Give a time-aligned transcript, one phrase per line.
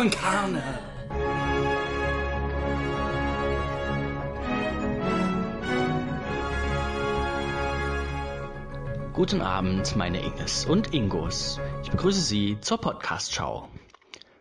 [0.00, 0.62] con Carne.
[9.12, 11.60] Guten Abend, meine Inges und Ingos.
[11.82, 13.68] Ich begrüße Sie zur Podcast-Schau.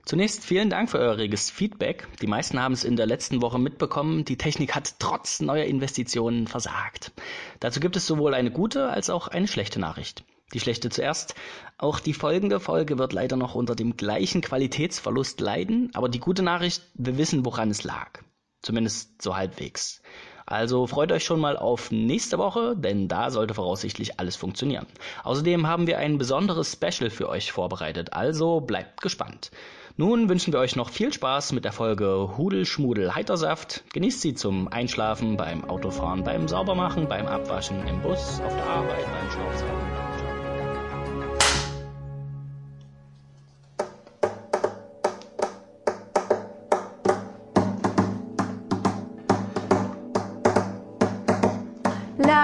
[0.06, 2.08] Zunächst vielen Dank für euer reges Feedback.
[2.22, 4.24] Die meisten haben es in der letzten Woche mitbekommen.
[4.24, 7.12] Die Technik hat trotz neuer Investitionen versagt.
[7.60, 10.24] Dazu gibt es sowohl eine gute als auch eine schlechte Nachricht.
[10.54, 11.36] Die schlechte zuerst.
[11.78, 16.44] Auch die folgende Folge wird leider noch unter dem gleichen Qualitätsverlust leiden, aber die gute
[16.44, 18.22] Nachricht, wir wissen, woran es lag.
[18.62, 20.02] Zumindest so halbwegs.
[20.46, 24.88] Also freut euch schon mal auf nächste Woche, denn da sollte voraussichtlich alles funktionieren.
[25.24, 29.52] Außerdem haben wir ein besonderes Special für euch vorbereitet, also bleibt gespannt.
[29.96, 33.84] Nun wünschen wir euch noch viel Spaß mit der Folge Hudel Schmudel Heitersaft.
[33.94, 39.06] Genießt sie zum Einschlafen, beim Autofahren, beim Saubermachen, beim Abwaschen, im Bus, auf der Arbeit,
[39.06, 39.99] beim Staubsaugen.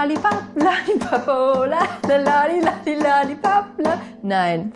[0.06, 3.98] Lollipop, Lollipop, oh, la, la, lolli, lolli, Lollipop, la.
[4.22, 4.72] Nein.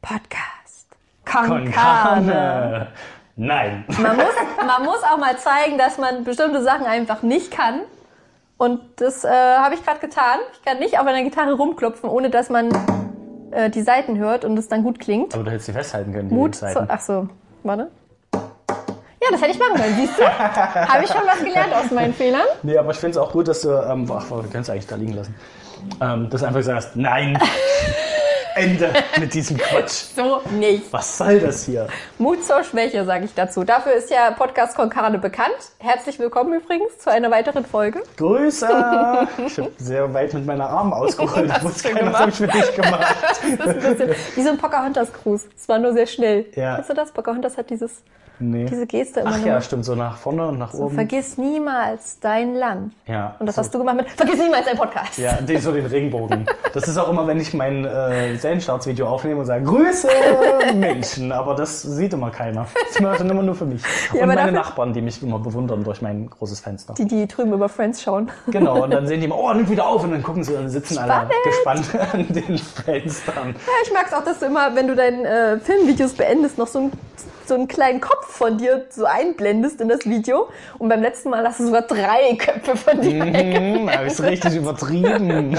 [0.00, 0.86] Podcast.
[1.24, 2.86] Carne.
[3.34, 3.84] Nein.
[3.98, 4.26] Man muss,
[4.64, 7.80] man muss auch mal zeigen, dass man bestimmte Sachen einfach nicht kann.
[8.58, 10.38] Und das äh, habe ich gerade getan.
[10.52, 12.68] Ich kann nicht auf einer Gitarre rumklopfen, ohne dass man
[13.50, 15.34] äh, die Saiten hört und es dann gut klingt.
[15.34, 16.74] Aber du hättest sie festhalten können, die Mut Seiten.
[16.74, 17.28] zu, ach so,
[17.64, 17.90] warte.
[19.26, 20.24] Ja, das hätte ich machen können, siehst du?
[20.92, 22.42] Habe ich schon was gelernt aus meinen Fehlern?
[22.62, 24.86] Nee, aber ich finde es auch gut, dass du, ähm, ach, wir können es eigentlich
[24.86, 25.34] da liegen lassen,
[26.00, 27.36] ähm, dass du einfach sagst, nein,
[28.56, 28.90] Ende
[29.20, 30.04] mit diesem Quatsch.
[30.16, 30.90] So nicht.
[30.92, 31.88] Was soll das hier?
[32.18, 33.64] Mut zur Schwäche, sage ich dazu.
[33.64, 35.52] Dafür ist ja Podcast Con Carne bekannt.
[35.78, 38.02] Herzlich willkommen übrigens zu einer weiteren Folge.
[38.16, 38.66] Grüße!
[39.46, 41.52] Ich habe sehr weit mit meiner Arme ausgeholt.
[41.52, 43.14] Hast Ich wusste du keiner, für dich gemacht.
[43.58, 45.48] Das ist ein bisschen wie so ein Pocahontas-Gruß.
[45.56, 46.46] Es war nur sehr schnell.
[46.54, 46.78] Ja.
[46.78, 47.12] Weißt du das?
[47.12, 48.02] Pocahontas hat dieses,
[48.38, 48.66] Nee.
[48.66, 49.46] diese Geste immer Ach nur.
[49.46, 50.94] ja, stimmt, so nach vorne und nach oben.
[50.94, 52.92] Vergiss niemals dein Land.
[53.06, 53.34] Ja.
[53.38, 53.60] Und das so.
[53.62, 55.16] hast du gemacht mit Vergiss niemals dein Podcast.
[55.16, 56.46] Ja, den, so den Regenbogen.
[56.74, 60.08] Das ist auch immer, wenn ich mein äh, Serienstarts-Video aufnehme und sage, Grüße
[60.74, 62.66] Menschen, aber das sieht immer keiner.
[62.88, 63.82] Das macht dann immer nur für mich.
[64.12, 66.94] Ja, und meine Nachbarn, die mich immer bewundern durch mein großes Fenster.
[66.94, 68.30] Die, die drüben über Friends schauen.
[68.46, 70.68] Genau, und dann sehen die immer, oh, nimmt wieder auf und dann gucken sie und
[70.68, 71.28] sitzen alle
[71.60, 71.84] Spannend.
[71.84, 73.48] gespannt an den Fenstern.
[73.48, 76.68] Ja, ich mag es auch, dass du immer, wenn du deine äh, Filmvideos beendest, noch
[76.68, 76.92] so, ein,
[77.46, 80.48] so einen kleinen Kopf von dir so einblendest in das Video.
[80.78, 83.24] Und beim letzten Mal hast du sogar drei Köpfe von dir.
[83.24, 85.58] Hm, hab ich's richtig übertrieben.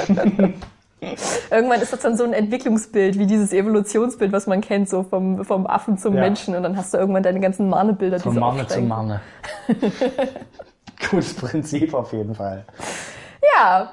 [1.51, 5.45] Irgendwann ist das dann so ein Entwicklungsbild, wie dieses Evolutionsbild, was man kennt, so vom,
[5.45, 6.21] vom Affen zum Ja.
[6.21, 6.55] Menschen.
[6.55, 8.87] Und dann hast du irgendwann deine ganzen Marnebilder, die Von so Marne zu aufsteigen.
[8.87, 9.21] Marne.
[11.11, 12.65] Gutes Prinzip auf jeden Fall.
[13.55, 13.91] Ja,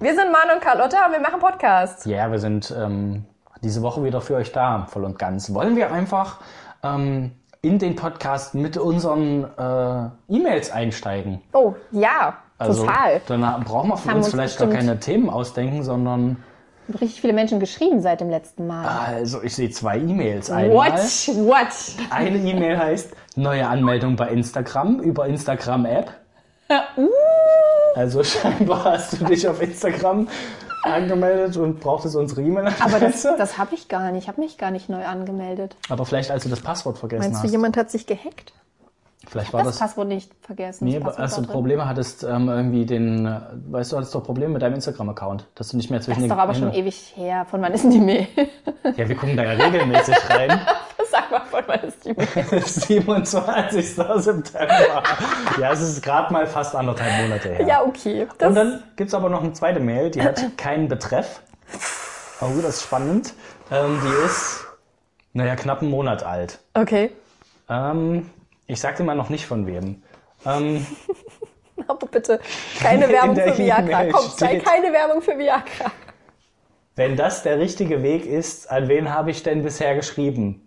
[0.00, 2.06] wir sind Manu und Carlotta und wir machen Podcast.
[2.06, 3.24] Ja, wir sind ähm,
[3.62, 5.54] diese Woche wieder für euch da, voll und ganz.
[5.54, 6.40] Wollen wir einfach
[6.82, 7.32] ähm,
[7.62, 11.40] in den Podcast mit unseren äh, E-Mails einsteigen?
[11.52, 13.20] Oh, ja, Also, total.
[13.26, 16.36] Dann brauchen wir von uns uns vielleicht gar keine Themen ausdenken, sondern
[17.00, 18.84] Richtig viele Menschen geschrieben seit dem letzten Mal.
[18.86, 20.50] also ich sehe zwei E-Mails.
[20.50, 20.92] Einmal What?
[21.46, 21.68] What?
[22.10, 26.10] eine E-Mail heißt neue Anmeldung bei Instagram über Instagram-App.
[26.96, 27.08] Uh.
[27.96, 30.28] Also scheinbar hast du dich auf Instagram
[30.84, 32.84] angemeldet und brauchtest unsere E-Mail-Adresse.
[32.84, 34.22] Aber das, das habe ich gar nicht.
[34.22, 35.76] Ich habe mich gar nicht neu angemeldet.
[35.88, 37.50] Aber vielleicht, als du das Passwort vergessen Meinst du, hast.
[37.52, 38.52] jemand hat sich gehackt?
[39.28, 39.78] Vielleicht war Das, das.
[39.78, 40.84] Passwort nicht vergessen.
[40.86, 41.42] Nee, das als du.
[41.42, 45.68] Probleme hattest, ähm, irgendwie den, äh, weißt du, hattest doch Probleme mit deinem Instagram-Account, dass
[45.68, 47.44] du nicht mehr zwischen Das ist den doch aber schon ewig her.
[47.44, 48.26] Von wann ist denn die Mail?
[48.96, 50.58] Ja, wir gucken da ja regelmäßig rein.
[51.10, 52.62] Sag mal, von wann ist die Mail?
[52.64, 53.94] 27.
[53.94, 55.02] September.
[55.60, 57.66] Ja, es ist gerade mal fast anderthalb Monate her.
[57.66, 58.26] Ja, okay.
[58.38, 61.42] Das, Und dann gibt's aber noch eine zweite Mail, die hat keinen Betreff.
[62.40, 63.34] Oh, das ist spannend.
[63.70, 64.64] Ähm, die ist,
[65.34, 66.58] naja, knapp einen Monat alt.
[66.74, 67.12] okay.
[67.68, 68.30] Ähm,
[68.72, 70.02] ich sag dir mal noch nicht von wem.
[70.46, 70.86] Ähm,
[71.86, 72.40] Aber bitte
[72.80, 73.82] keine In Werbung für Viagra.
[74.02, 75.90] E-Mail Komm, sei keine Werbung für Viagra.
[76.96, 80.66] wenn das der richtige Weg ist, an wen habe ich denn bisher geschrieben?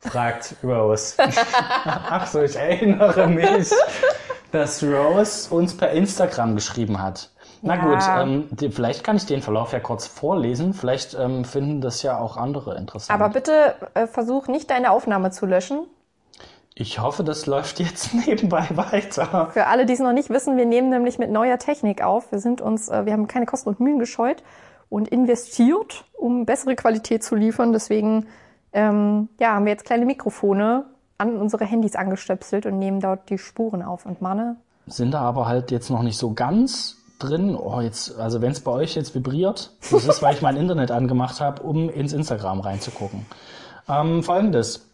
[0.00, 1.14] fragt Rose.
[1.84, 3.70] Ach so, ich erinnere mich,
[4.52, 7.30] dass Rose uns per Instagram geschrieben hat.
[7.62, 7.82] Na Ja.
[7.82, 10.72] gut, ähm, vielleicht kann ich den Verlauf ja kurz vorlesen.
[10.74, 13.20] Vielleicht ähm, finden das ja auch andere interessant.
[13.20, 15.88] Aber bitte äh, versuch nicht deine Aufnahme zu löschen.
[16.80, 19.50] Ich hoffe, das läuft jetzt nebenbei weiter.
[19.50, 22.30] Für alle, die es noch nicht wissen, wir nehmen nämlich mit neuer Technik auf.
[22.30, 24.44] Wir sind uns, äh, wir haben keine Kosten und Mühen gescheut
[24.88, 27.72] und investiert, um bessere Qualität zu liefern.
[27.72, 28.26] Deswegen
[28.72, 30.84] ähm, ja, haben wir jetzt kleine Mikrofone
[31.18, 34.06] an unsere Handys angestöpselt und nehmen dort die Spuren auf.
[34.06, 37.56] Und Manne, Sind da aber halt jetzt noch nicht so ganz drin.
[37.56, 40.92] Oh, jetzt, also wenn es bei euch jetzt vibriert, das ist, weil ich mein Internet
[40.92, 43.26] angemacht habe, um ins Instagram reinzugucken.
[43.88, 44.87] Ähm, Folgendes.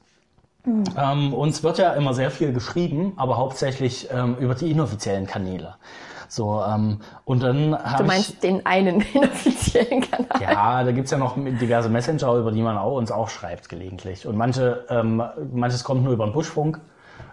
[0.67, 5.75] Ähm, uns wird ja immer sehr viel geschrieben, aber hauptsächlich ähm, über die inoffiziellen Kanäle.
[6.29, 8.39] So, ähm, und dann habe Du meinst ich.
[8.41, 10.41] den einen inoffiziellen Kanal.
[10.41, 14.27] Ja, da gibt's ja noch diverse Messenger, über die man auch, uns auch schreibt gelegentlich.
[14.27, 15.23] Und manche, ähm,
[15.53, 16.81] manches kommt nur über den Buschfunk.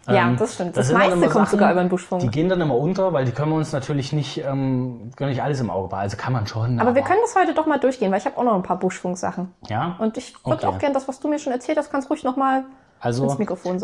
[0.07, 0.75] Ja, Ähm, das stimmt.
[0.75, 2.22] Das dann meiste kommt sogar über den Buschfunk.
[2.22, 5.42] Die gehen dann immer unter, weil die können wir uns natürlich nicht, ähm, können nicht
[5.44, 6.06] alles im Auge behalten.
[6.12, 6.80] Also kann man schon.
[6.80, 8.77] Aber wir können das heute doch mal durchgehen, weil ich habe auch noch ein paar
[8.80, 9.54] Buschfunk-Sachen.
[9.69, 9.95] Ja.
[10.00, 10.75] Und ich würde Okay.
[10.75, 12.66] auch gern das, was du mir schon erzählt hast, kannst ruhig noch mal
[13.01, 13.25] Also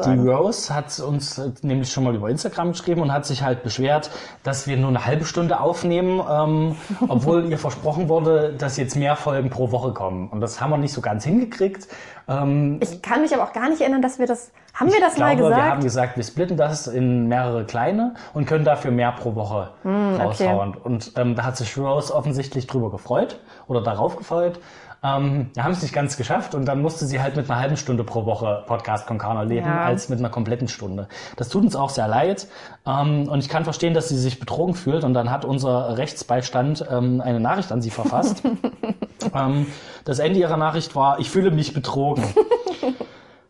[0.06, 0.30] die.
[0.30, 4.12] Rose hat uns äh, nämlich schon mal über Instagram geschrieben und hat sich halt beschwert,
[4.44, 6.76] dass wir nur eine halbe Stunde aufnehmen, ähm,
[7.08, 10.30] obwohl ihr versprochen wurde, dass jetzt mehr Folgen pro Woche kommen.
[10.30, 11.88] Und das haben wir nicht so ganz hingekriegt.
[12.30, 14.52] Ähm, Ich kann mich aber auch gar nicht erinnern, dass wir das.
[14.74, 15.66] Haben wir das ich mal glaube, gesagt?
[15.66, 19.72] wir haben gesagt, wir splitten das in mehrere kleine und können dafür mehr pro Woche
[19.82, 20.76] Hm, raushauen.
[20.76, 24.60] Und ähm, da hat sich Rose offensichtlich drüber gefreut oder darauf gefreut.
[25.04, 27.78] Ähm, wir haben es nicht ganz geschafft und dann musste sie halt mit einer halben
[27.78, 29.84] Stunde pro Woche Podcast Konkana leben, Ja.
[29.84, 31.08] als mit einer kompletten Stunde.
[31.36, 32.48] Das tut uns auch sehr leid
[32.86, 36.86] ähm, und ich kann verstehen, dass sie sich betrogen fühlt und dann hat unser Rechtsbeistand
[36.92, 38.42] ähm, eine Nachricht an sie verfasst.
[39.36, 39.68] ähm,
[40.06, 42.24] das Ende ihrer Nachricht war, ich fühle mich betrogen.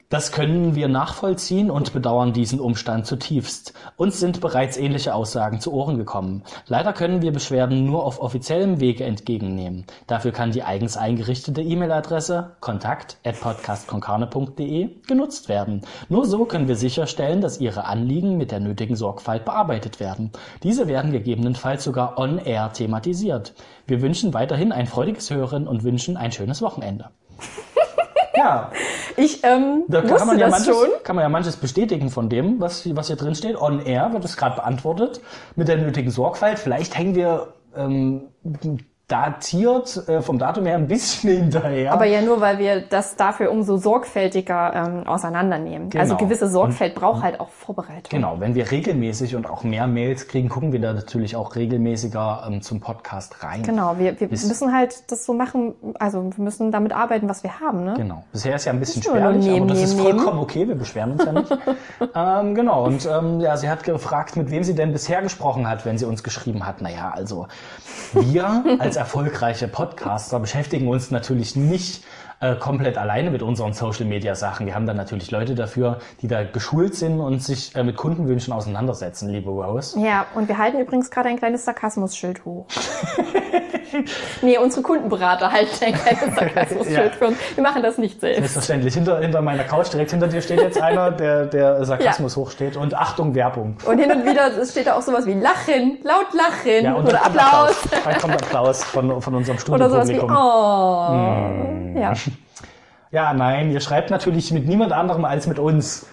[0.10, 3.74] Das können wir nachvollziehen und bedauern diesen Umstand zutiefst.
[3.98, 6.44] Uns sind bereits ähnliche Aussagen zu Ohren gekommen.
[6.66, 9.84] Leider können wir Beschwerden nur auf offiziellem Wege entgegennehmen.
[10.08, 15.82] Dafür kann die eigens eingerichtete E-Mail-Adresse kontakt@podcastkonkane.de genutzt werden.
[16.08, 20.32] Nur so können wir sicherstellen, dass Ihre Anliegen mit der nötigen Sorgfalt bearbeitet werden.
[20.64, 23.56] Diese werden gegebenenfalls sogar on-air thematisiert.
[23.86, 27.10] Wir wünschen weiterhin ein freudiges Hören und wünschen ein schönes Wochenende.
[28.38, 28.72] Ja,
[29.16, 31.04] Ich ähm, da wusste kann man, ja das manches, schon.
[31.04, 33.60] kann man ja manches bestätigen von dem, was, was hier drin steht.
[33.60, 35.22] On air wird es gerade beantwortet
[35.56, 36.60] mit der nötigen Sorgfalt.
[36.60, 38.28] Vielleicht hängen wir ähm,
[39.08, 41.94] datiert äh, vom Datum her ein bisschen hinterher.
[41.94, 45.90] Aber ja nur, weil wir das dafür umso sorgfältiger ähm, auseinandernehmen.
[45.90, 46.02] Genau.
[46.02, 48.10] Also gewisse Sorgfalt braucht halt auch Vorbereitung.
[48.10, 52.48] Genau, wenn wir regelmäßig und auch mehr Mails kriegen, gucken wir da natürlich auch regelmäßiger
[52.48, 53.64] ähm, zum Podcast rein.
[53.64, 57.44] Genau, wir, wir Bis- müssen halt das so machen, also wir müssen damit arbeiten, was
[57.44, 57.94] wir haben, ne?
[57.96, 58.26] Genau.
[58.34, 60.68] Bisher ist ja ein bisschen spärlich, nehmen, aber das ist nehmen, vollkommen okay.
[60.68, 61.58] Wir beschweren uns ja nicht.
[62.16, 62.84] ähm, genau.
[62.84, 66.06] Und ähm, ja, sie hat gefragt, mit wem sie denn bisher gesprochen hat, wenn sie
[66.06, 66.82] uns geschrieben hat.
[66.82, 67.48] Naja, also
[68.14, 72.04] wir als erfolgreiche Podcaster beschäftigen uns natürlich nicht
[72.40, 74.66] äh, komplett alleine mit unseren Social-Media-Sachen.
[74.68, 78.54] Wir haben da natürlich Leute dafür, die da geschult sind und sich äh, mit Kundenwünschen
[78.54, 80.00] auseinandersetzen, liebe Rose.
[80.00, 82.68] Ja, und wir halten übrigens gerade ein kleines Sarkasmusschild hoch.
[84.42, 87.10] nee, unsere Kundenberater halten ein kleines Sarkasmusschild Ja.
[87.18, 87.38] für uns.
[87.56, 88.38] Wir machen das nicht selbst.
[88.38, 88.94] Selbstverständlich.
[88.94, 92.78] Hinter, hinter meiner Couch, direkt hinter dir steht jetzt einer, der, der Sarkasmus hochsteht.
[92.78, 93.78] Und Achtung, Werbung.
[93.86, 97.18] Und hin und wieder steht da auch sowas wie Lachen, laut Lachen Ja, und oder
[97.18, 97.76] kommt Applaus.
[98.04, 100.20] Dann kommt Applaus von, von unserem Oder sowas wie.
[100.20, 101.98] Oh.
[102.00, 102.14] Ja.
[103.12, 106.06] Ja, nein, ihr schreibt natürlich mit niemand anderem als mit uns.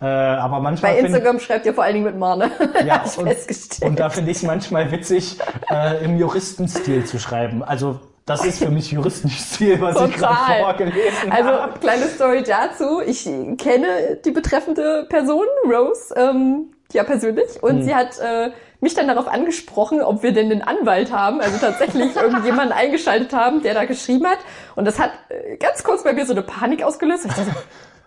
[0.00, 2.50] Äh, aber manchmal Bei find- Instagram schreibt ihr vor allen Dingen mit Marne.
[2.86, 3.36] ja, und,
[3.82, 5.38] und da finde ich es manchmal witzig,
[5.70, 7.62] äh, im Juristenstil zu schreiben.
[7.62, 10.60] Also das ist für mich Juristenstil, was ich gerade Total.
[10.62, 11.78] vorgelesen Also, habe.
[11.78, 13.00] kleine Story dazu.
[13.04, 13.24] Ich
[13.58, 17.62] kenne die betreffende Person, Rose, ähm, ja persönlich.
[17.62, 17.82] Und Hm.
[17.84, 18.50] sie hat äh,
[18.82, 21.40] mich dann darauf angesprochen, ob wir denn einen Anwalt haben.
[21.40, 24.38] Also tatsächlich irgendjemanden eingeschaltet haben, der da geschrieben hat.
[24.74, 27.24] Und das hat äh, ganz kurz bei mir so eine Panik ausgelöst.
[27.26, 27.54] Ich dachte,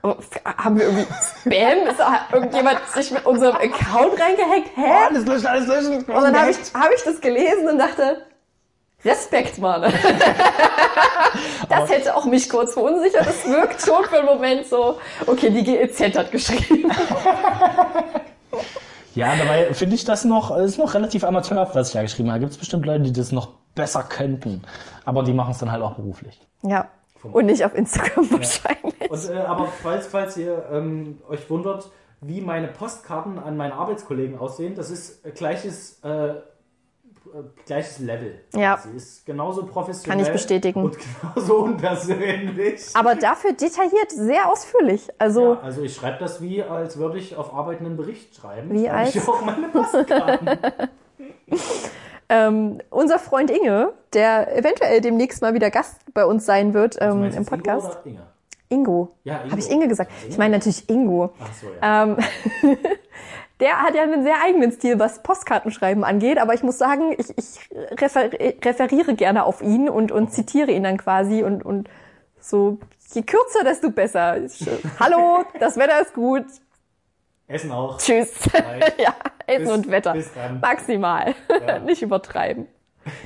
[0.03, 0.15] oh,
[0.57, 1.07] haben wir irgendwie
[1.41, 1.87] Spam?
[1.87, 2.01] Ist
[2.33, 4.75] irgendjemand sich mit unserem Account reingehackt?
[4.75, 4.91] Hä?
[5.09, 5.95] Alles löschen, alles löschen.
[6.03, 8.25] Und dann habe ich, hab ich das gelesen und dachte,
[9.05, 9.81] Respekt, Mann.
[11.69, 13.25] das hätte auch mich kurz verunsichert.
[13.25, 16.91] Das wirkt schon für einen Moment so, okay, die GEZ hat geschrieben.
[19.15, 22.41] Ja, dabei finde ich das noch, ist noch relativ amateurhaft, was ich da geschrieben habe.
[22.41, 24.61] Gibt es bestimmt Leute, die das noch besser könnten.
[25.05, 26.39] Aber die machen es dann halt auch beruflich.
[26.63, 26.89] Ja.
[27.23, 29.09] Und nicht auf Instagram wahrscheinlich.
[29.09, 31.89] Und, äh, aber falls, falls ihr ähm, euch wundert,
[32.21, 36.35] wie meine Postkarten an meine Arbeitskollegen aussehen, das ist gleiches, äh,
[37.65, 38.39] gleiches Level.
[38.55, 38.77] Ja.
[38.77, 40.17] Sie ist genauso professionell.
[40.17, 40.83] Kann ich bestätigen.
[40.83, 40.97] Und
[41.33, 42.85] genauso unpersönlich.
[42.93, 45.07] Aber dafür detailliert, sehr ausführlich.
[45.19, 48.69] Also, Ja, also ich schreibe das wie, als würde ich auf Arbeit einen Bericht schreiben.
[48.71, 50.49] Wie Schreibe ich als- auch meine Postkarten.
[52.29, 57.05] ähm, unser Freund Inge, der eventuell demnächst mal wieder Gast bei uns sein wird Du
[57.05, 57.87] ähm, meinst im jetzt Ingo Podcast.
[57.97, 58.21] oder Inge?
[58.69, 59.15] Ingo.
[59.23, 59.51] Ja, Ingo.
[59.51, 60.11] Habe ich Inge gesagt?
[60.27, 61.33] Ich meine natürlich Ingo.
[61.39, 62.03] Ach so, ja.
[62.03, 62.17] Ähm,
[63.59, 67.29] der hat ja einen sehr eigenen Stil, was Postkartenschreiben angeht, aber ich muss sagen, ich,
[67.37, 67.69] ich
[68.01, 71.89] refer referiere gerne auf ihn und, und zitiere ihn dann quasi und, und
[72.39, 72.79] so,
[73.13, 74.43] je kürzer, desto besser.
[74.43, 74.67] Ich,
[74.99, 76.45] Hallo, das Wetter ist gut.
[77.47, 77.97] Essen auch.
[77.97, 78.33] Tschüss.
[78.97, 80.13] Ja, Essen Bis- und Wetter.
[80.13, 80.59] bis dann.
[80.59, 81.35] Maximal.
[81.67, 81.79] Ja.
[81.85, 82.67] Nicht übertreiben.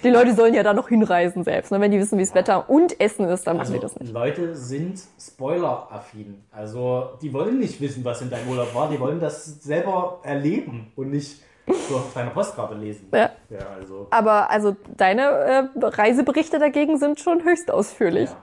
[0.04, 1.72] Die Leute sollen ja da noch hinreisen selbst.
[1.72, 1.80] Ne?
[1.80, 4.12] Wenn die wissen, wie das Wetter und Essen ist, dann machen Also die das nicht.
[4.14, 6.44] Leute sind Spoiler-affin.
[6.52, 8.90] Also die wollen nicht wissen, was in deinem Urlaub war.
[8.90, 11.42] Die wollen das selber erleben und nicht
[11.88, 13.08] so auf deiner Postkarte lesen.
[13.14, 13.30] Ja.
[13.50, 14.08] Ja, also.
[14.10, 18.30] Aber also deine äh, Reiseberichte dagegen sind schon höchst ausführlich.
[18.30, 18.38] Ja,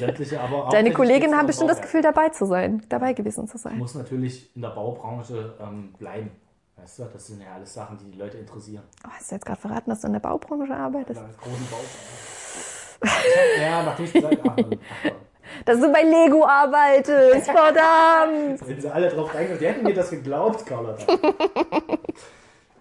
[0.00, 0.38] natürlich.
[0.38, 3.78] Also Deine Kolleginnen haben bestimmt das Gefühl, dabei zu sein, dabei gewesen zu sein.
[3.78, 6.30] muss natürlich in der Baubranche ähm, bleiben.
[6.76, 8.82] Weißt du, das sind ja alles Sachen, die die Leute interessieren.
[9.06, 11.20] Oh, hast du jetzt gerade verraten, dass du in der Baubranche arbeitest?
[11.20, 13.60] Als großen Baubranche.
[13.60, 15.10] Ja, nachdem ich gesagt ach, ach,
[15.64, 18.68] Dass du bei Lego arbeitest, verdammt!
[18.68, 20.96] wenn sie alle drauf reingehen, die hätten mir das geglaubt, Carla.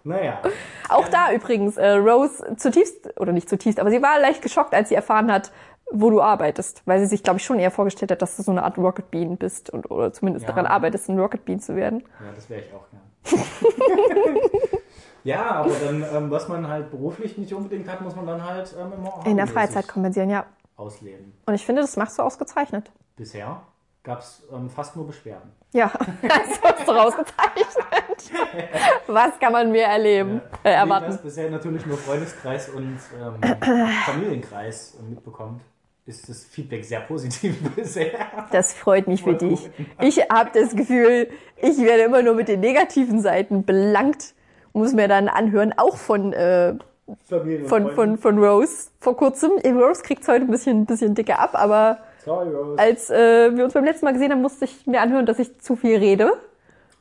[0.03, 0.41] naja,
[0.89, 4.89] Auch da übrigens, äh, Rose zutiefst, oder nicht zutiefst, aber sie war leicht geschockt, als
[4.89, 5.51] sie erfahren hat,
[5.91, 6.81] wo du arbeitest.
[6.85, 9.09] Weil sie sich, glaube ich, schon eher vorgestellt hat, dass du so eine Art Rocket
[9.11, 10.53] Bean bist und, oder zumindest Ja.
[10.53, 12.03] daran arbeitest, ein Rocket Bean zu werden.
[12.19, 13.01] ja, das wäre ich auch gern.
[15.23, 18.75] Ja, aber dann, ähm, was man halt beruflich nicht unbedingt hat, muss man dann halt
[18.79, 20.45] ähm, immer In der Freizeit kompensieren, ja.
[20.75, 21.33] ausleben.
[21.45, 22.91] Und ich finde, das machst du ausgezeichnet.
[23.15, 23.61] Bisher
[24.03, 25.51] gab es ähm, fast nur Beschwerden.
[25.73, 25.91] Ja,
[26.21, 28.31] das hast du rausgezeichnet.
[29.07, 31.07] Was kann man mehr erleben, äh, Wie erwarten?
[31.07, 33.41] das bisher natürlich nur Freundeskreis und ähm,
[34.05, 35.61] Familienkreis mitbekommt,
[36.05, 38.11] ist das Feedback sehr positiv bisher.
[38.51, 39.69] Das freut mich für dich.
[40.01, 44.33] Ich habe das Gefühl, ich werde immer nur mit den negativen Seiten belangt.
[44.73, 46.75] Muss mir dann anhören, auch von, äh,
[47.27, 47.89] von, Freunde.
[47.93, 49.51] von, von Rose vor kurzem.
[49.63, 53.63] Äh, Rose kriegt's heute ein bisschen, ein bisschen dicker ab, aber Sorry, als äh, wir
[53.63, 56.33] uns beim letzten Mal gesehen haben, musste ich mir anhören, dass ich zu viel rede.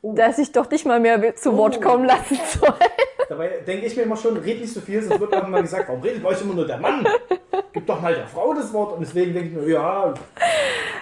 [0.01, 1.81] Dass ich doch dich mal mehr zu Wort Oh.
[1.81, 2.73] kommen lassen soll.
[3.29, 6.01] Dabei denke ich mir immer schon, red nicht so viel, sonst wird irgendwann gesagt, warum
[6.01, 7.05] redet bei euch immer nur der Mann?
[7.73, 8.93] Gib doch mal der Frau das Wort.
[8.93, 10.13] Und deswegen denke ich mir, ja,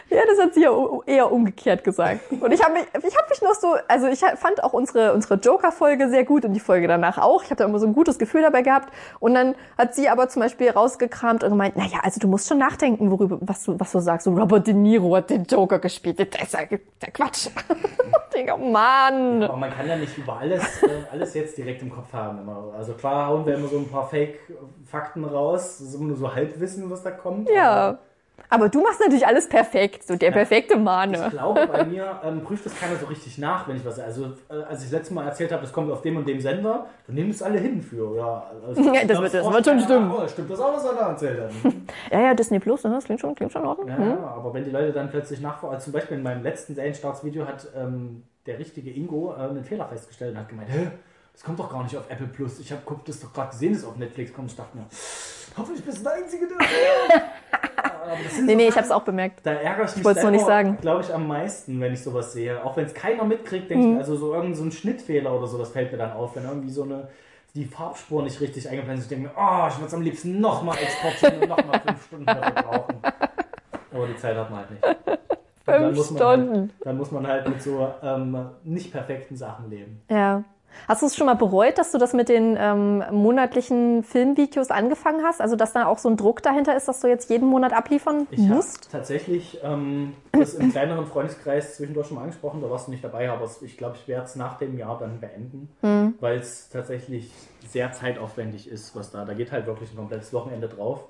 [0.10, 0.72] Ja, das hat sie ja
[1.08, 2.20] eher umgekehrt gesagt.
[2.32, 5.36] Und ich habe mich, ich habe mich noch so, also ich fand auch unsere unsere
[5.36, 7.44] Joker-Folge sehr gut und die Folge danach auch.
[7.44, 8.94] Ich habe da immer so ein gutes Gefühl dabei gehabt.
[9.20, 12.60] Und dann hat sie aber zum Beispiel rausgekramt und gemeint, naja, also du musst schon
[12.60, 14.26] nachdenken, worüber was du was du sagst.
[14.26, 16.20] So Robert De Niro hat den Joker gespielt.
[16.20, 17.48] Das ist ja der Quatsch.
[17.70, 19.42] ich denke, oh Mann.
[19.42, 22.40] aber man kann ja nicht über alles, äh, alles jetzt direkt im Kopf haben.
[22.40, 22.74] Immer.
[22.78, 27.04] Also klar hauen wir immer so ein paar Fake-Fakten raus, immer nur so Halbwissen, was
[27.04, 27.50] da kommt.
[27.50, 27.98] Ja.
[28.50, 31.30] Aber du machst natürlich alles perfekt, so der perfekte Ich Mahne.
[31.30, 34.00] glaube, bei mir ähm, prüft das keiner so richtig nach, wenn ich was.
[34.00, 36.40] Also, äh, als ich das letzte Mal erzählt habe, das kommt auf dem und dem
[36.40, 38.16] Sender, dann nehmen es alle hin für.
[38.18, 40.12] Ja, also, Ja, das glaub's wird- das wird schon stimmen.
[40.12, 41.52] Oh, stimmt das auch, was er da erzählt hat?
[42.12, 42.92] Ja, ja, Disney Plus, ne?
[42.92, 43.88] das klingt schon, klingt schon Ordnung.
[43.88, 44.24] Ja, Hm?
[44.24, 47.68] aber wenn die Leute dann plötzlich nachfragen, also zum Beispiel in meinem letzten Serienstarts-Video hat
[47.76, 50.90] ähm, der richtige Ingo äh, einen Fehler festgestellt und hat gemeint, hä,
[51.34, 52.60] das kommt doch gar nicht auf Apple Plus.
[52.60, 54.52] Ich habe das doch gerade gesehen, dass es auf Netflix kommt.
[54.52, 54.86] Ich dachte mir,
[55.58, 56.58] hoffentlich bist du der Einzige, der
[58.24, 59.40] das Nee, nee, ich Sachen, hab's auch bemerkt.
[59.44, 60.78] Da ärgere ich mich nur nicht sagen.
[60.82, 62.64] glaube ich, am meisten, wenn ich sowas sehe.
[62.64, 63.90] Auch wenn es keiner mitkriegt, denke Mhm.
[63.92, 66.36] ich mir, also so irgendein so ein Schnittfehler oder so, das fällt mir dann auf,
[66.36, 67.08] wenn irgendwie so eine
[67.56, 69.06] die Farbspur nicht richtig eingeplant ist.
[69.06, 72.26] Ich denke mir, oh, ich würde es am liebsten nochmal exportieren und nochmal fünf Stunden
[72.26, 72.96] dafür brauchen.
[73.94, 74.84] Aber die Zeit hat man halt nicht.
[75.66, 76.74] Dann Fünf muss man halt- Stunden.
[76.82, 80.02] Dann muss man halt mit so ähm, nicht perfekten Sachen leben.
[80.10, 80.44] Ja.
[80.88, 85.24] Hast du es schon mal bereut, dass du das mit den ähm, monatlichen Filmvideos angefangen
[85.24, 85.42] hast?
[85.42, 88.28] Also, dass da auch so ein Druck dahinter ist, dass du jetzt jeden Monat abliefern
[88.32, 88.92] Ich habe musst?
[88.92, 93.30] tatsächlich ähm, das im kleineren Freundeskreis zwischendurch schon mal angesprochen, da warst du nicht dabei,
[93.30, 96.16] aber ich glaube, ich werde es nach dem Jahr dann beenden, Hm.
[96.20, 97.32] weil es tatsächlich
[97.68, 99.26] sehr zeitaufwendig ist, was da.
[99.26, 101.06] Da geht halt wirklich ein komplettes Wochenende drauf.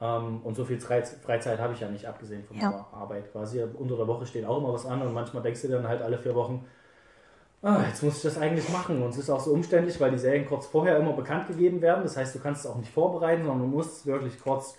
[0.00, 2.70] Ähm, und so viel Freiz- Freizeit habe ich ja nicht, abgesehen von Ja.
[2.70, 3.62] der Arbeit quasi.
[3.62, 6.18] Unter der Woche steht auch immer was an und manchmal denkst du dann halt alle
[6.18, 6.64] vier Wochen,
[7.62, 9.02] ah, jetzt muss ich das eigentlich machen.
[9.02, 12.02] Und es ist auch so umständlich, weil die Serien kurz vorher immer bekannt gegeben werden.
[12.02, 14.76] Das heißt, du kannst es auch nicht vorbereiten, sondern du musst es wirklich kurz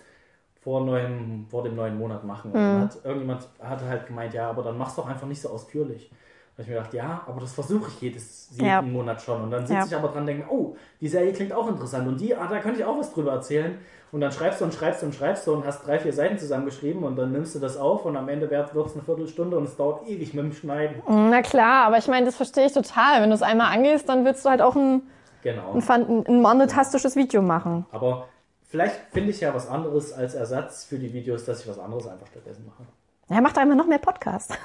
[0.60, 2.50] vor, neuem, vor dem neuen Monat machen.
[2.50, 5.50] Und dann hat irgendjemand hatte halt gemeint, ja, aber dann mach's doch einfach nicht so
[5.50, 6.10] ausführlich.
[6.58, 8.82] Habe ich mir gedacht, ja, aber das versuche ich jedes, jeden Ja.
[8.82, 9.40] Monat schon.
[9.42, 9.86] Und dann sitze Ja.
[9.86, 12.08] ich aber dran und denke, oh, die Serie klingt auch interessant.
[12.08, 13.78] Und die, ah, da könnte ich auch was drüber erzählen.
[14.10, 16.36] Und dann schreibst du und schreibst du und schreibst du und hast drei, vier Seiten
[16.36, 19.64] zusammengeschrieben und dann nimmst du das auf und am Ende wird es eine Viertelstunde und
[19.68, 21.00] es dauert ewig mit dem Schneiden.
[21.06, 23.22] Na klar, aber ich meine, das verstehe ich total.
[23.22, 25.02] Wenn du es einmal angehst, dann willst du halt auch ein,
[25.44, 25.74] Genau.
[25.74, 27.86] ein, ein monetastisches Video machen.
[27.92, 28.26] Aber
[28.66, 32.08] vielleicht finde ich ja was anderes als Ersatz für die Videos, dass ich was anderes
[32.08, 32.82] einfach stattdessen mache.
[33.30, 34.58] Ja, mach doch einfach noch mehr Podcast.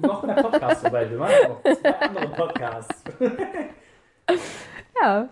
[0.00, 1.10] Noch mehr Podcasts dabei.
[1.10, 3.02] Wir machen noch zwei andere Podcasts.
[5.02, 5.28] ja.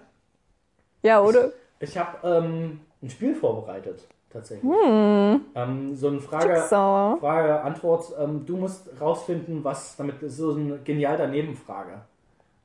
[1.03, 1.51] Ja, oder?
[1.81, 4.71] Ich habe ähm, ein Spiel vorbereitet, tatsächlich.
[4.71, 7.19] Ähm, so eine Frage, Jigsaw.
[7.21, 8.13] Frage Antwort.
[8.19, 12.03] Ähm, du musst rausfinden, was damit ist so eine genial daneben Frage,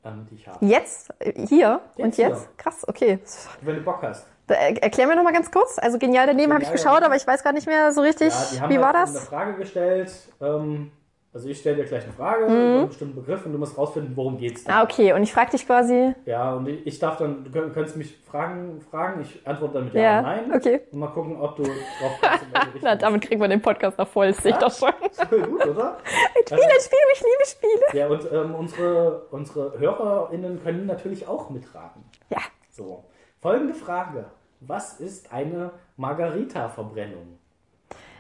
[0.03, 0.65] ähm, die ich habe.
[0.65, 1.13] Jetzt?
[1.47, 1.79] Hier?
[1.97, 2.29] und hier.
[2.29, 2.57] jetzt?
[2.57, 3.19] Krass, okay.
[3.61, 4.27] Wenn du Bock hast.
[4.53, 5.77] Er- Erklär mir noch mal ganz kurz.
[5.79, 8.69] Also genial daneben habe ich geschaut, aber ich weiß gar nicht mehr so richtig, Ja,
[8.69, 9.25] wie war halt eine das?
[9.27, 10.11] Frage gestellt.
[10.41, 10.91] Ähm,
[11.31, 14.17] Also ich stelle dir gleich eine Frage über einen bestimmten Begriff und du musst rausfinden,
[14.17, 14.79] worum geht's da.
[14.79, 15.13] Ah, okay.
[15.13, 16.15] Und ich frage dich quasi.
[16.25, 19.85] Ja, und ich ich darf dann, du könnt- könntest mich fragen, fragen, ich antworte dann
[19.85, 20.51] mit Ja, Ja, und Nein.
[20.55, 20.81] okay.
[20.91, 22.45] Und mal gucken, ob du drauf kommst.
[22.81, 24.89] Na, damit kriegen wir den Podcast noch voll, das sehe ich doch schon.
[25.29, 25.97] Voll gut, oder?
[26.47, 27.99] Spiele, Spiele, ich liebe Spiele.
[27.99, 32.05] Ja, und ähm, unsere, unsere HörerInnen können natürlich auch mitraten.
[32.29, 32.39] Ja.
[32.71, 33.03] So,
[33.39, 34.25] folgende Frage.
[34.61, 37.37] Was ist eine Margarita-Verbrennung?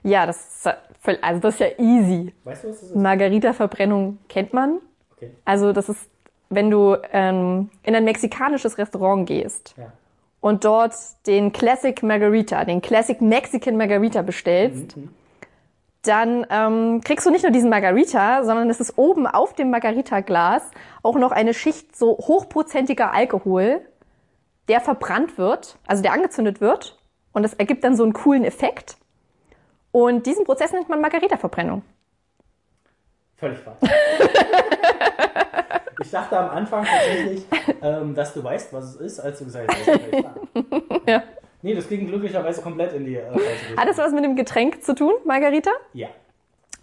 [0.03, 0.69] Ja, das ist,
[1.01, 2.33] voll- also das ist ja easy.
[2.45, 2.95] Weißt du, was das ist?
[2.95, 4.79] Margarita-Verbrennung kennt man.
[5.17, 5.31] Okay.
[5.43, 6.09] Also das ist,
[6.49, 9.91] wenn du ähm, in ein mexikanisches Restaurant gehst Ja.
[10.39, 10.93] und dort
[11.27, 14.95] den Classic Margarita, den Classic Mexican Margarita bestellst,
[16.03, 20.63] dann ähm, kriegst du nicht nur diesen Margarita, sondern es ist oben auf dem Margarita-Glas
[21.03, 23.81] auch noch eine Schicht so hochprozentiger Alkohol,
[24.69, 26.97] der verbrannt wird, also der angezündet wird
[27.33, 28.97] und das ergibt dann so einen coolen Effekt.
[29.91, 31.81] Und diesen Prozess nennt man Margarita-Verbrennung.
[33.37, 33.77] Völlig falsch.
[36.01, 37.45] ich dachte am Anfang tatsächlich,
[37.81, 39.99] ähm, dass du weißt, was es ist, als du gesagt hast.
[41.07, 41.23] Ja.
[41.61, 43.31] Nee, das ging glücklicherweise komplett in die äh.
[43.75, 45.71] Hat das was mit dem Getränk zu tun, Margarita?
[45.93, 46.07] Ja.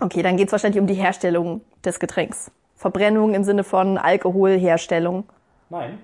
[0.01, 2.51] Okay, dann geht es wahrscheinlich um die Herstellung des Getränks.
[2.75, 5.25] Verbrennung im Sinne von Alkoholherstellung.
[5.71, 5.99] Nein.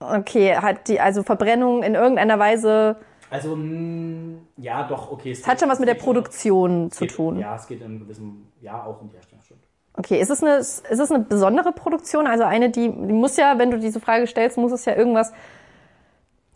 [0.00, 2.96] Okay, hat die also Verbrennung in irgendeiner Weise
[3.30, 5.32] Also, mh, ja, doch, okay.
[5.32, 7.38] Es hat schon was mit der Produktion es zu geht- tun.
[7.40, 9.38] Ja, es geht in gewissem, ja, auch um die Herstellung.
[9.94, 13.58] Okay, ist es eine ist es eine besondere Produktion, also eine die, die muss ja,
[13.58, 15.32] wenn du diese Frage stellst, muss es ja irgendwas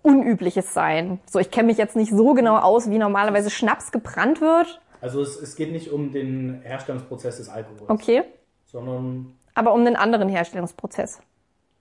[0.03, 1.21] unübliches sein.
[1.29, 4.81] So, ich kenne mich jetzt nicht so genau aus, wie normalerweise Schnaps gebrannt wird.
[5.01, 8.23] Also, es, es geht nicht um den Herstellungsprozess des Alkohols, Okay,
[8.67, 11.21] sondern aber um den anderen Herstellungsprozess.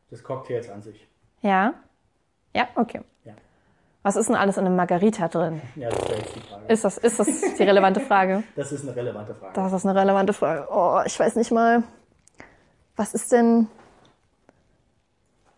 [0.10, 1.08] des Cocktails an sich.
[1.42, 1.74] Ja?
[2.56, 3.02] Ja, okay.
[3.24, 3.34] Ja.
[4.04, 5.62] Was ist denn alles in einem Margarita drin?
[5.76, 6.66] Ja, das jetzt die Frage.
[6.68, 8.44] Ist das, ist das die relevante Frage?
[8.56, 9.54] Das ist eine relevante Frage.
[9.54, 10.68] Das ist eine relevante Frage.
[10.72, 11.84] Oh, ich weiß nicht mal.
[12.96, 13.68] Was ist denn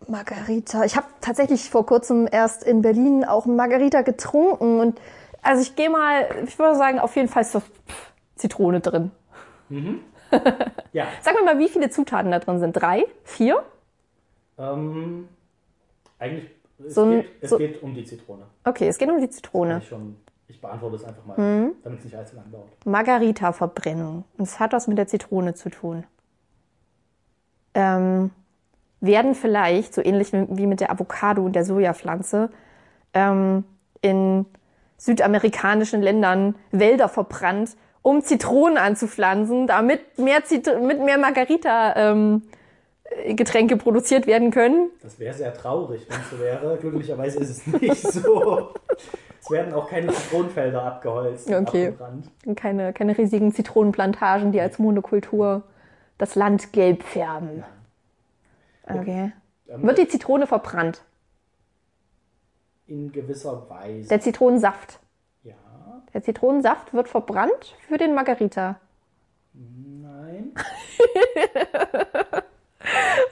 [0.08, 0.84] Margarita?
[0.84, 5.00] Ich habe tatsächlich vor kurzem erst in Berlin auch Margarita getrunken und
[5.42, 9.12] also ich gehe mal, ich würde sagen, auf jeden Fall ist so pff, Zitrone drin.
[10.94, 12.74] Ja, Sag mir mal, wie viele Zutaten da drin sind?
[12.74, 13.06] Drei?
[13.24, 13.64] Vier?
[14.58, 15.28] ähm,
[16.24, 16.50] eigentlich,
[16.86, 18.44] es, So ein- geht, es so- geht um die Zitrone.
[18.64, 19.80] Okay, es geht um die Zitrone.
[19.82, 20.16] Ich, schon,
[20.48, 21.72] ich beantworte es einfach mal, Mhm.
[21.84, 22.68] damit es nicht allzu lang dauert.
[22.86, 24.24] Margarita-Verbrennung.
[24.38, 26.04] Und es hat was mit der Zitrone zu tun.
[27.74, 28.32] Ähm,
[29.02, 32.50] werden vielleicht, so ähnlich wie mit der Avocado und der Sojapflanze,
[33.14, 33.64] ähm,
[34.02, 34.46] in
[34.98, 41.18] südamerikanischen Ländern Wälder verbrannt, um Zitronen anzupflanzen, damit mehr, Zit mit mehr
[43.10, 44.90] Margarita-Getränke produziert werden können.
[45.02, 46.78] Das wäre sehr traurig, wenn es so wäre.
[46.78, 48.74] Glücklicherweise ist es nicht so.
[49.42, 51.94] Es werden auch keine Zitronenfelder abgeholzt Okay.
[52.46, 55.64] Und keine, keine riesigen Zitronenplantagen, die als Monokultur
[56.18, 57.64] das Land gelb färben.
[58.84, 59.34] Okay.
[59.68, 61.02] Ähm, Wird die Zitrone verbrannt?
[62.86, 64.10] in gewisser Weise.
[64.10, 65.00] Der Zitronensaft.
[65.44, 65.54] ja,
[66.14, 68.76] Der Zitronensaft wird verbrannt für den Margarita.
[69.54, 70.52] nein.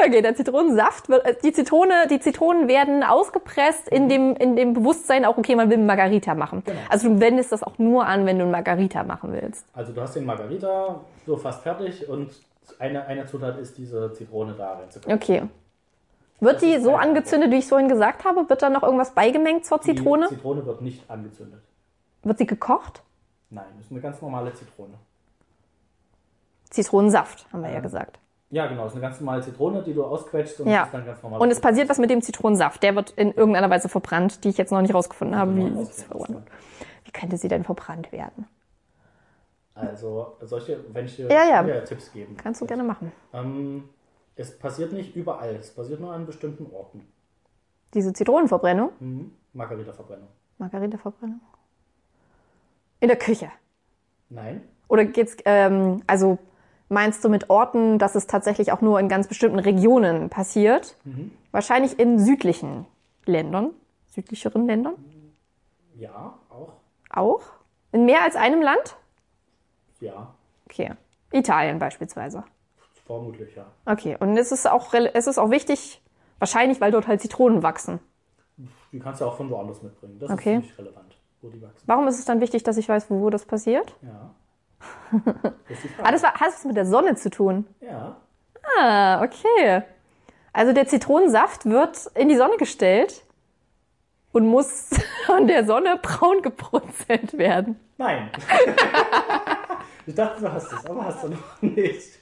[0.05, 4.73] Okay, der Zitronensaft wird, äh, die Zitrone, die Zitronen werden ausgepresst in dem, in dem
[4.73, 6.63] Bewusstsein auch, okay, man will Margarita machen.
[6.65, 6.79] Genau.
[6.89, 9.65] Also du wendest das auch nur an, wenn du einen Margarita machen willst.
[9.73, 12.31] Also du hast den Margarita so fast fertig und
[12.79, 15.17] eine, eine Zutat ist diese Zitrone da reinzukommen.
[15.17, 15.43] Okay.
[16.39, 18.49] Wird Das die so angezündet, wie ich vorhin gesagt habe?
[18.49, 20.27] Wird da noch irgendwas beigemengt zur Zitrone?
[20.29, 21.61] Die Zitrone wird nicht angezündet.
[22.23, 23.03] Wird sie gekocht?
[23.51, 24.93] Nein, das ist eine ganz normale Zitrone.
[26.71, 27.81] Zitronensaft, haben wir ja Ja.
[27.81, 28.17] gesagt.
[28.51, 30.83] Ja, genau, das ist eine ganz normale Zitrone, die du ausquetscht und Ja.
[30.83, 31.39] ist dann ganz normal.
[31.39, 32.83] Und es passiert was mit dem Zitronensaft.
[32.83, 35.55] Der wird in irgendeiner Weise verbrannt, die ich jetzt noch nicht rausgefunden habe.
[35.55, 35.63] Wie,
[37.05, 38.45] wie könnte sie denn verbrannt werden?
[39.73, 41.81] Also, solche, wenn ich dir Ja, ja.
[41.81, 42.35] Tipps geben.
[42.37, 43.11] Kannst du gerne machen.
[43.33, 43.85] Ähm,
[44.35, 47.07] es passiert nicht überall, es passiert nur an bestimmten Orten.
[47.93, 49.31] Diese Zitronenverbrennung, Mhm.
[49.53, 50.27] Margarita-Verbrennung.
[50.57, 51.39] Margarita-Verbrennung.
[52.99, 53.49] In der Küche.
[54.29, 56.37] Nein, Oder geht's, ähm, also
[56.91, 60.95] meinst du mit Orten, dass es tatsächlich auch nur in ganz bestimmten Regionen passiert?
[61.51, 62.85] Wahrscheinlich in südlichen
[63.25, 63.71] Ländern,
[64.07, 64.93] südlicheren Ländern
[65.95, 66.73] ja, auch.
[67.11, 67.41] auch.
[67.91, 68.95] In mehr als einem Land?
[69.99, 70.33] Ja,
[70.65, 70.91] Okay.
[71.33, 72.43] Italien beispielsweise.
[73.05, 73.65] vermutlich, ja.
[73.85, 74.15] Okay.
[74.19, 76.01] Und es ist auch, es ist auch wichtig,
[76.39, 77.99] wahrscheinlich, weil dort halt Zitronen wachsen.
[78.91, 80.17] Die kannst du auch von woanders mitbringen.
[80.19, 80.55] Das Okay.
[80.57, 81.83] ist nicht relevant, wo die wachsen.
[81.87, 83.95] Warum ist es dann wichtig, dass ich weiß, wo das passiert?
[84.01, 84.33] Ja.
[85.11, 85.77] Das.
[86.03, 87.65] Ah, das war, hat was mit der Sonne zu tun.
[87.81, 88.15] ja,
[88.79, 89.83] Ah, okay.
[90.53, 93.23] Also der Zitronensaft wird in die Sonne gestellt
[94.31, 94.89] und muss
[95.25, 97.79] von der Sonne braun gebrutzelt werden.
[97.97, 98.29] nein.
[100.07, 102.17] Ich dachte, du hast es, aber hast du noch nicht.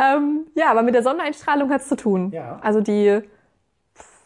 [0.00, 2.30] Ähm, ja, aber mit der Sonneneinstrahlung hat's zu tun.
[2.30, 2.60] Ja.
[2.62, 3.20] Also die,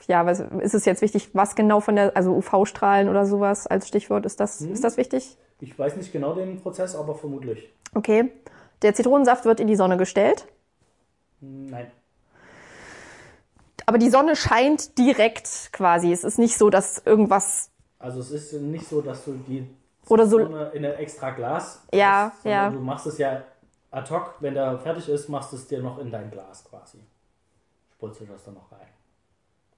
[0.07, 3.88] ja, was, ist es jetzt wichtig, was genau von der, also UV-Strahlen oder sowas als
[3.88, 5.38] Stichwort, ist das, ist das wichtig?
[5.62, 7.72] Ich weiß nicht genau den Prozess, aber vermutlich.
[7.94, 8.33] Okay.
[8.83, 10.46] Der Zitronensaft wird in die Sonne gestellt,
[11.40, 11.88] Nein.
[13.87, 16.12] aber die Sonne scheint direkt quasi.
[16.12, 17.70] Es ist nicht so, dass irgendwas
[18.01, 19.68] Also es ist nicht so, dass du die
[20.09, 22.70] Oder so- Zitrone in ein extra Glas Ja, sondern ja.
[22.70, 23.44] du machst es ja
[23.92, 26.98] ad hoc, wenn der fertig ist, machst du es dir noch in dein Glas quasi.
[27.94, 28.88] Spritzt du das dann noch rein.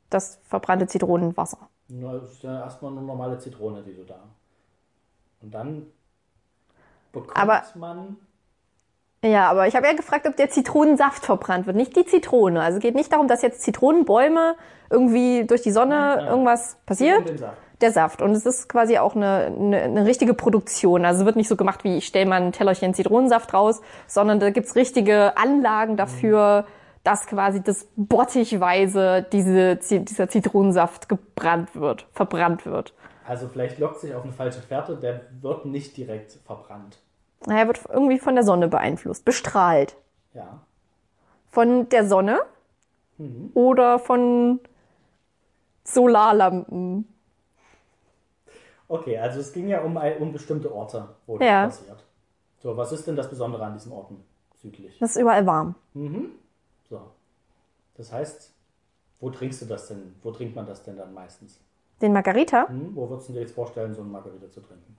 [0.09, 1.59] das verbrannte Zitronenwasser.
[1.89, 4.23] Nur, das ist ja erstmal eine normale Zitrone, die du da.
[5.45, 5.87] Und dann
[7.13, 8.17] bekommt Aber- man.
[9.23, 12.61] Ja, aber ich habe ja gefragt, ob der Zitronensaft verbrannt wird, nicht die Zitrone.
[12.61, 14.55] Also es geht nicht darum, dass jetzt Zitronenbäume
[14.91, 16.27] irgendwie durch die Sonne Nein, nein.
[16.29, 17.39] irgendwas passiert.
[17.39, 17.57] Saft.
[17.81, 18.23] Der Saft.
[18.23, 21.05] Und es ist quasi auch eine, eine, eine richtige Produktion.
[21.07, 24.41] Also es wird nicht so gemacht, wie ich stelle mal ein Tellerchen Zitronensaft raus, sondern
[24.41, 26.67] da gibt's richtige Anlagen dafür,
[27.03, 32.95] dass quasi das bottichweise diese, dieser Zitronensaft gebrannt wird, verbrannt wird.
[33.27, 36.99] Also vielleicht lockt sich auf eine falsche Fährte, der wird nicht direkt verbrannt.
[37.47, 39.97] Na, Er wird irgendwie von der Sonne beeinflusst, bestrahlt.
[40.35, 40.61] Ja.
[41.51, 42.41] Von der Sonne
[43.55, 44.61] oder von
[45.85, 47.07] Solarlampen.
[48.89, 51.65] Okay, also es ging ja um, um bestimmte Orte, wo das Ja.
[51.67, 52.05] passiert.
[52.59, 54.25] So, was ist denn das Besondere an diesen Orten
[54.61, 54.99] südlich?
[54.99, 55.75] Das ist überall warm.
[56.89, 57.01] So.
[57.97, 58.53] Das heißt,
[59.21, 60.15] wo trinkst du das denn?
[60.23, 61.61] Wo trinkt man das denn dann meistens?
[62.01, 62.95] Den Margarita, Hm?
[62.95, 64.97] Wo würdest du dir jetzt vorstellen, so eine Margarita zu trinken?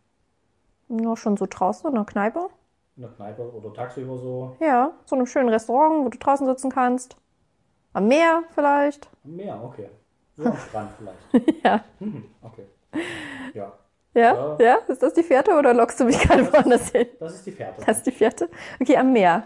[0.87, 2.47] ja, schon so draußen in der Kneipe.
[2.95, 4.55] In der Kneipe oder tagsüber so?
[4.59, 7.17] Ja, so einem schönen Restaurant, wo du draußen sitzen kannst.
[7.93, 9.09] Am Meer vielleicht.
[9.23, 9.89] Am Meer, okay.
[10.37, 11.47] So am Strand vielleicht.
[11.63, 11.83] Ja.
[11.99, 12.65] Hm, okay.
[13.53, 13.73] Ja,
[14.13, 14.55] Ja?
[14.59, 14.75] Ja?
[14.87, 17.07] Ist das die Fährte oder lockst du mich gerade woanders hin?
[17.19, 17.83] das ist die Fährte.
[17.85, 18.49] Das ist die Fährte?
[18.79, 19.43] Okay, am Meer.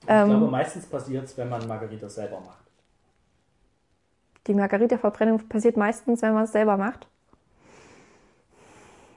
[0.00, 2.61] ich glaube, meistens passiert es, wenn man Margaritas selber macht.
[4.46, 7.06] Die Margarita-Verbrennung passiert meistens, wenn man es selber macht.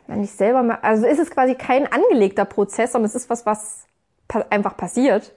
[0.07, 3.45] Wenn ich selber ma Also ist es quasi kein angelegter Prozess, sondern es ist was,
[3.45, 3.85] was
[4.27, 5.33] pa einfach passiert.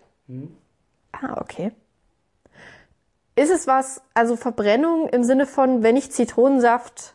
[1.12, 1.72] Ah, okay.
[3.34, 7.14] Ist es was, also Verbrennung im Sinne von, wenn ich Zitronensaft.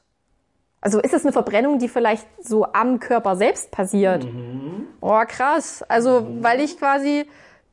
[0.81, 4.25] Also ist es eine Verbrennung, die vielleicht so am Körper selbst passiert?
[5.01, 5.83] Oh, krass.
[5.87, 7.25] Also, weil ich quasi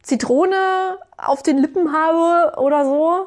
[0.02, 3.26] Zitrone auf den Lippen habe oder so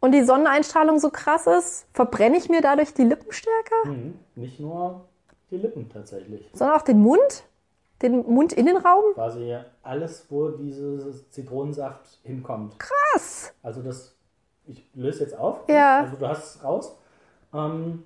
[0.00, 3.82] und die Sonneneinstrahlung so krass ist, verbrenne ich mir dadurch die Lippen stärker?
[3.84, 5.06] Hm, Nicht nur
[5.50, 6.48] die Lippen tatsächlich.
[6.54, 7.44] Sondern auch den Mund?
[8.02, 9.04] Den Mundinnenraum?
[9.14, 12.78] Quasi alles, wo dieses Zitronensaft hinkommt.
[12.78, 13.52] Krass.
[13.62, 14.16] Also das,
[14.66, 15.60] ich löse jetzt auf.
[15.68, 16.00] Ja.
[16.04, 16.96] Also du hast es raus.
[17.52, 18.04] Ähm,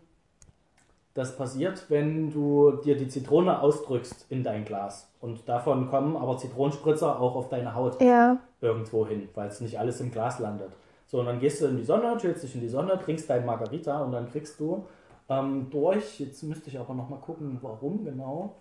[1.15, 5.09] das passiert, wenn du dir die Zitrone ausdrückst in dein Glas.
[5.21, 8.39] Und davon kommen aber Zitronenspritzer auch auf deine Haut Ja.
[8.61, 10.73] irgendwo hin, weil es nicht alles im Glas landet.
[11.07, 13.47] So, und dann gehst du in die Sonne, chillst dich in die Sonne, trinkst dein
[13.47, 14.87] Margarita und dann kriegst du
[15.29, 18.57] ähm, durch, jetzt müsste ich aber nochmal gucken, warum genau,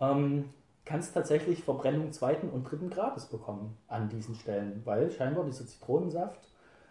[0.00, 0.50] ähm,
[0.84, 6.40] kannst tatsächlich Verbrennung zweiten und dritten Grades bekommen an diesen Stellen, weil scheinbar dieser Zitronensaft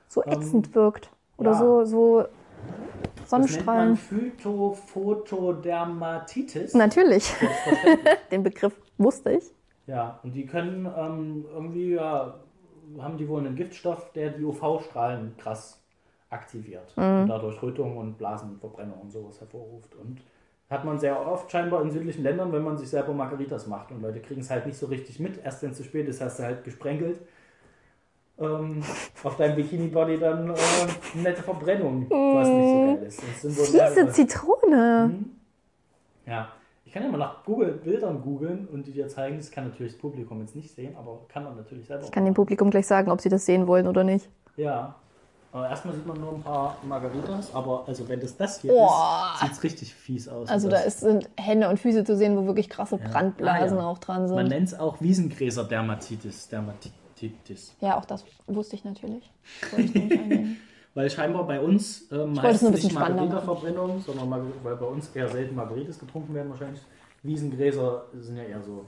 [0.07, 1.09] So ätzend wirkt.
[1.37, 1.57] Oder ja.
[1.57, 3.97] so, so Das nennt man Sonnenstrahlen.
[3.97, 6.73] Phytophotodermatitis.
[6.73, 7.33] Natürlich.
[8.31, 9.43] Den Begriff wusste ich.
[9.85, 12.35] Ja, und die können ähm, irgendwie, ja,
[12.99, 15.79] haben die wohl einen Giftstoff, der die UV-Strahlen krass
[16.29, 19.95] aktiviert und dadurch Rötung und Blasenverbrennung und sowas hervorruft.
[19.95, 20.21] Und
[20.69, 24.01] hat man sehr oft scheinbar in südlichen Ländern, wenn man sich selber Margaritas macht und
[24.01, 25.43] Leute kriegen es halt nicht so richtig mit.
[25.43, 27.21] Erst wenn es zu spät ist, hast du halt gesprenkelt.
[28.39, 28.81] Ähm,
[29.23, 30.57] auf deinem Bikini-Body dann äh,
[31.15, 33.23] nette Verbrennung, was nicht so geil ist.
[33.43, 35.13] Diese Zitrone.
[36.25, 36.62] ja, ich
[36.93, 39.37] kann ja mal nach Google Bildern googeln und die dir zeigen.
[39.37, 42.03] Das kann natürlich das Publikum jetzt nicht sehen, aber kann man natürlich selber.
[42.05, 44.29] Ich kann dem Publikum gleich sagen, ob sie das sehen wollen oder nicht.
[44.55, 44.95] Ja.
[45.51, 49.33] Aber erstmal sieht man nur ein paar Margaritas, aber also wenn das das hier Boah.
[49.35, 50.49] ist, sieht es richtig fies aus.
[50.49, 53.87] Also da ist, sind Hände und Füße zu sehen, wo wirklich krasse Brandblasen Ah, ja.
[53.87, 54.47] auch dran Man sind.
[54.49, 56.49] nennt es auch Wiesengräser-Dermatitis.
[56.49, 57.75] Dermatitis.
[57.81, 59.31] Ja, auch das wusste ich natürlich.
[59.71, 60.57] Wollte ich nicht angehen.
[60.95, 65.27] Weil scheinbar bei uns ähm, heißt es nicht Margarita-Verbrennung, sondern Mar weil bei uns eher
[65.27, 66.81] selten Margaritas getrunken werden wahrscheinlich.
[67.23, 68.85] Wiesengräser sind ja eher so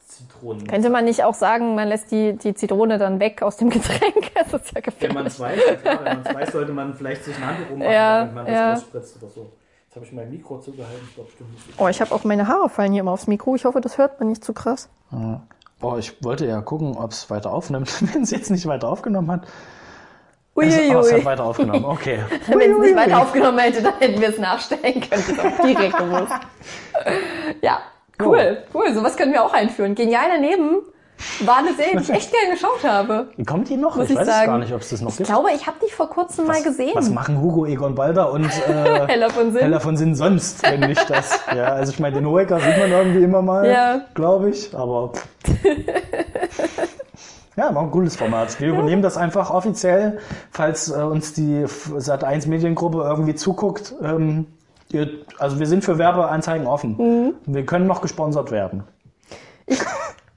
[0.00, 0.66] Zitronen.
[0.66, 4.32] Könnte man nicht auch sagen, man lässt die, die Zitrone dann weg aus dem Getränk?
[4.34, 5.32] Das ist ja Wenn man gefährlich.
[5.32, 7.92] es weiß, ja klar, wenn man es weiß, sollte man vielleicht sich ein Handtuch ummachen,
[7.92, 8.72] Ja, wenn man das ja.
[8.74, 9.52] ausspritzt oder so.
[9.86, 11.80] Jetzt habe ich mein Mikro zugehalten, ich glaube bestimmt nicht.
[11.80, 13.54] Oh, ich habe auch meine Haare fallen hier immer aufs Mikro.
[13.54, 14.88] Ich hoffe, das hört man nicht zu krass.
[15.80, 18.02] Oh, ich wollte ja gucken, ob es weiter aufnimmt.
[18.14, 19.46] Wenn es jetzt nicht weiter aufgenommen hat.
[20.62, 21.18] Also, oh, es Uiuiui.
[21.18, 21.84] hat weiter aufgenommen.
[21.84, 22.18] Okay.
[22.48, 25.24] Wenn es nicht weiter aufgenommen hätte, dann hätten wir es nachstellen können.
[25.36, 26.32] Das auch direkt gewusst.
[27.60, 27.78] Ja,
[28.22, 28.92] Cool, cool.
[28.94, 29.96] Sowas können wir auch einführen.
[29.96, 30.76] Genial daneben
[31.44, 33.28] war eine Serie, die ich echt gern geschaut habe.
[33.46, 33.96] Kommt die noch?
[33.96, 34.46] Muss ich ich weiß sagen.
[34.46, 35.28] gar nicht, ob es das noch Ich gibt.
[35.28, 36.92] glaube, ich habe die vor kurzem mal gesehen.
[36.94, 39.60] Was machen Hugo, Egon Balder und äh, Heller von Sinn.
[39.62, 41.40] Heller von Sinn sonst, wenn nicht das?
[41.56, 44.00] Ja, also ich meine, den Hoeker sieht man irgendwie immer mal, Ja.
[44.14, 45.12] glaube ich, aber.
[47.56, 48.60] Ja, war ein cooles Format.
[48.60, 50.18] Wir übernehmen das einfach offiziell,
[50.50, 53.94] falls äh, uns die Sat1 Mediengruppe irgendwie zuguckt.
[54.02, 54.46] Ähm,
[54.90, 56.96] ihr, also wir sind für Werbeanzeigen offen.
[56.96, 57.34] Mhm.
[57.46, 58.84] Wir können noch gesponsert werden.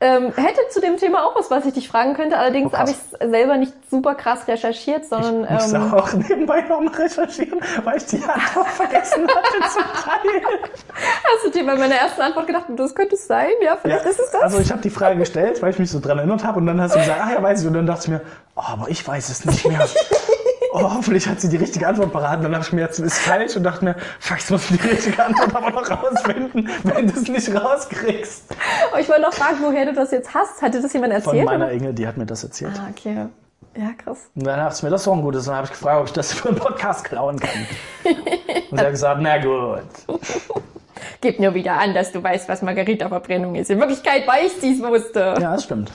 [0.06, 2.38] Ähm, hätte zu dem Thema auch was, was ich dich fragen könnte.
[2.38, 6.14] Allerdings Oh, habe ich es selber nicht super krass recherchiert, sondern Ich musste ähm, auch
[6.14, 10.42] nebenbei noch mal recherchieren, weil ich die Antwort vergessen hatte zum Teil.
[10.94, 13.48] hast du dir bei meiner ersten Antwort gedacht, das könnte es sein?
[13.62, 14.42] Ja, vielleicht ist es das.
[14.42, 16.80] Also ich habe die Frage gestellt, weil ich mich so dran erinnert habe und dann
[16.80, 17.68] hast du gesagt, ah ja, weiß ich.
[17.68, 18.22] Und dann dachte ich mir,
[18.56, 19.80] oh, aber ich weiß es nicht mehr.
[20.78, 22.44] Oh, hoffentlich hat sie die richtige Antwort beraten.
[22.44, 25.24] Dann habe ich mir jetzt, ist falsch und dachte mir, fuck, ich muss die richtige
[25.24, 28.54] Antwort aber noch rausfinden, wenn du es nicht rauskriegst.
[28.92, 30.62] Aber ich wollte noch fragen, woher du das jetzt hast.
[30.62, 31.46] Hat dir das jemand Von erzählt?
[31.46, 31.74] meiner oder?
[31.74, 32.74] Inge, die hat mir das erzählt.
[32.78, 33.28] Ah, okay.
[33.78, 34.30] Ja, krass.
[34.36, 35.42] Und dann dachte ich mir, das ist doch ein gutes.
[35.44, 37.68] Und dann habe ich gefragt, ob ich das für einen Podcast klauen kann.
[38.72, 39.82] Und sie hat gesagt, na gut.
[41.22, 43.70] Gib nur wieder an, dass du weißt, was Margarita-Verbrennung ist.
[43.70, 45.36] In Wirklichkeit weiß sie es wusste.
[45.40, 45.92] Ja, das stimmt.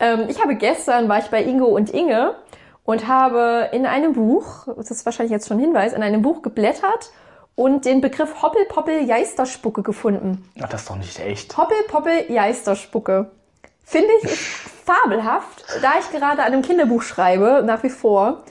[0.00, 2.34] Ähm, ich habe gestern, war ich bei Ingo und Inge
[2.84, 6.42] und habe in einem Buch, das ist wahrscheinlich jetzt schon ein Hinweis, in einem Buch
[6.42, 7.10] geblättert
[7.54, 10.48] und den Begriff Hoppel-Poppel-Geisterspucke gefunden.
[10.62, 11.56] Ach, das ist doch nicht echt.
[11.56, 13.30] Hoppel-Poppel-Geisterspucke.
[13.84, 14.38] Finde ich
[14.84, 18.44] fabelhaft, da ich gerade an einem Kinderbuch schreibe, nach wie vor,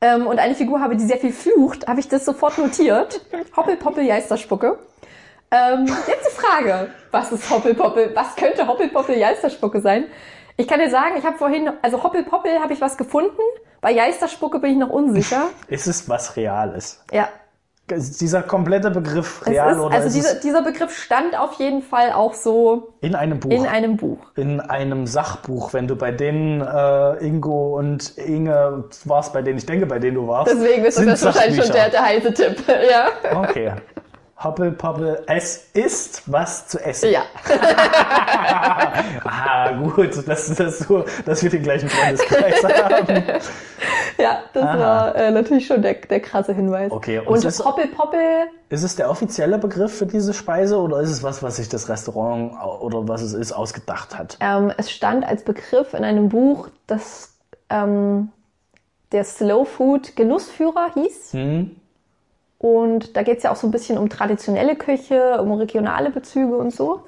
[0.00, 3.20] ähm, und eine Figur habe, die sehr viel flucht, habe ich das sofort notiert.
[3.56, 4.78] Hoppel-Poppel-Geisterspucke.
[5.50, 8.12] Ähm, jetzt die Frage, was ist Hoppelpoppel?
[8.14, 10.04] Was könnte Hoppelpoppel-Geisterspucke sein?
[10.56, 13.40] Ich kann dir sagen, ich habe vorhin, also Hoppelpoppel habe ich was gefunden,
[13.80, 15.48] bei Geisterspucke bin ich noch unsicher.
[15.68, 17.02] Ist es was Reales?
[17.12, 17.28] Ja,
[17.90, 21.54] Ist dieser komplette Begriff real ist, oder also ist dieser, es dieser Begriff stand auf
[21.54, 23.50] jeden Fall auch so in einem Buch?
[23.50, 24.18] in einem Buch.
[24.36, 29.66] in einem Sachbuch, wenn du bei denen äh, Ingo und Inge warst, bei denen ich
[29.66, 30.52] denke, bei denen du warst.
[30.52, 32.56] Deswegen ist das wahrscheinlich schon der, der heiße Tipp.
[32.90, 33.08] Ja.
[33.40, 33.72] Okay.
[34.42, 37.10] Hoppel, poppel, es ist was zu essen.
[37.10, 37.22] ja.
[39.24, 43.22] Ah, gut, dass, dass, so, dass wir den gleichen Freundeskreis haben.
[44.18, 44.78] Ja, das Aha.
[44.78, 46.90] war äh, natürlich schon der, der krasse Hinweis.
[46.90, 51.00] Okay, und und, es ist- Hoppel-Poppel, Ist es der offizielle Begriff für diese Speise oder
[51.00, 54.36] ist es was, was sich das Restaurant au- oder was es ist, ausgedacht hat?
[54.40, 57.34] ähm, es stand als Begriff in einem Buch, das
[57.68, 58.30] ähm,
[59.12, 61.32] der Slow Food Genussführer hieß.
[61.32, 61.76] Hm?
[62.60, 66.58] Und da geht es ja auch so ein bisschen um traditionelle Küche, um regionale Bezüge
[66.58, 67.00] und so.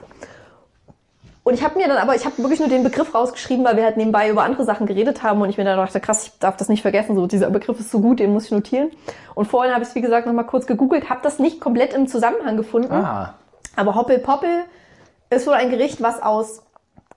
[1.45, 3.85] Und ich habe mir dann aber, ich habe wirklich nur den Begriff rausgeschrieben, weil wir
[3.85, 6.57] halt nebenbei über andere Sachen geredet haben und ich mir dann dachte, krass, ich darf
[6.57, 8.93] das nicht vergessen, so dieser Begriff ist so gut, den muss ich notieren.
[9.35, 12.07] Und vorhin habe ich es, wie gesagt, nochmal kurz gegoogelt, habe das nicht komplett im
[12.07, 12.93] Zusammenhang gefunden.
[12.93, 13.35] Ah,
[13.77, 14.65] Aber Hoppelpoppel
[15.29, 16.63] ist wohl ein Gericht, was aus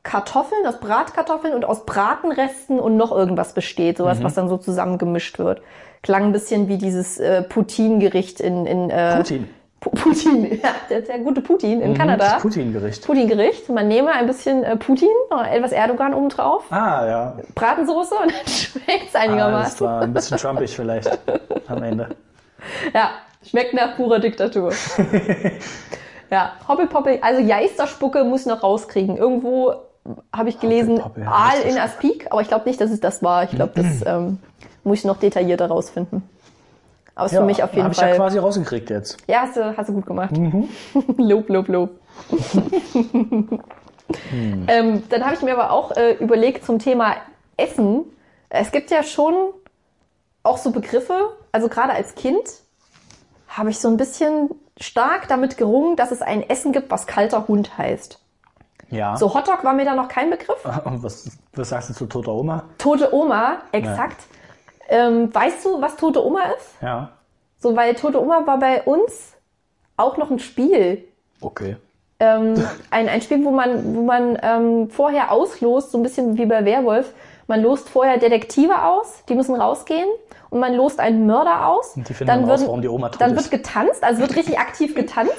[0.05, 3.97] Kartoffeln, aus Bratkartoffeln und aus Bratenresten und noch irgendwas besteht.
[3.97, 5.61] Sowas, was dann so zusammengemischt wird.
[6.03, 9.49] Klang ein bisschen wie dieses äh, Poutine-Gericht in, in äh, Putin.
[9.81, 12.33] Pu- Putin, ja, der, der gute Putin in Kanada.
[12.33, 13.05] Das Putin-Gericht.
[13.05, 13.67] Putin-Gericht.
[13.69, 15.09] Man nehme ein bisschen äh, Putin,
[15.51, 17.37] etwas Erdogan obendrauf, Ah, ja.
[17.55, 19.87] Bratensoße und dann schmeckt es Ah, das einigermaßen.
[19.87, 21.09] war ein bisschen trumpig vielleicht
[21.67, 22.09] am Ende.
[22.93, 23.09] Ja,
[23.43, 24.71] schmeckt nach purer Diktatur.
[26.31, 29.17] ja, Hoppelpoppel, also Geisterspucke muss noch rauskriegen.
[29.17, 29.73] Irgendwo
[30.31, 31.77] habe ich gelesen, Aal in.
[31.77, 33.43] Aspik, aber ich glaube nicht, dass es das war.
[33.43, 34.39] Ich glaube, das ähm,
[34.83, 36.23] muss ich noch detaillierter rausfinden.
[37.15, 38.09] Aber ist für mich auf jeden hab ich Fall.
[38.09, 39.17] ja quasi rausgekriegt jetzt.
[39.27, 40.37] Ja, hast du, hast du gut gemacht.
[40.37, 40.69] Mhm.
[41.17, 41.89] lob, lob, lob.
[44.29, 44.65] Hm.
[44.67, 47.15] ähm, dann habe ich mir aber auch äh, überlegt zum Thema
[47.57, 48.05] Essen.
[48.49, 49.33] Es gibt ja schon
[50.43, 52.43] auch so Begriffe, also gerade als Kind
[53.47, 57.47] habe ich so ein bisschen stark damit gerungen, dass es ein Essen gibt, was kalter
[57.47, 58.19] Hund heißt.
[58.89, 59.17] Ja.
[59.17, 60.57] So Hotdog war mir da noch kein Begriff.
[60.85, 62.63] Was, was sagst du zu toter Oma?
[62.77, 64.17] Tote Oma, exakt.
[64.89, 66.81] Ähm, weißt du, was Tote Oma ist?
[66.81, 67.09] Ja.
[67.57, 69.33] So, weil Tote Oma war bei uns
[69.97, 71.03] auch noch ein Spiel.
[71.41, 71.77] Okay.
[72.19, 72.53] ähm,
[72.91, 76.63] ein, ein Spiel, wo man, wo man ähm, vorher auslost, so ein bisschen wie bei
[76.65, 77.13] Werwolf.
[77.47, 80.07] Man lost vorher Detektive aus, die müssen rausgehen
[80.49, 81.95] und man lost einen Mörder aus.
[81.95, 83.51] Und die finden dann raus, warum die Oma tot Dann ist.
[83.51, 85.33] wird getanzt, also wird richtig aktiv getanzt.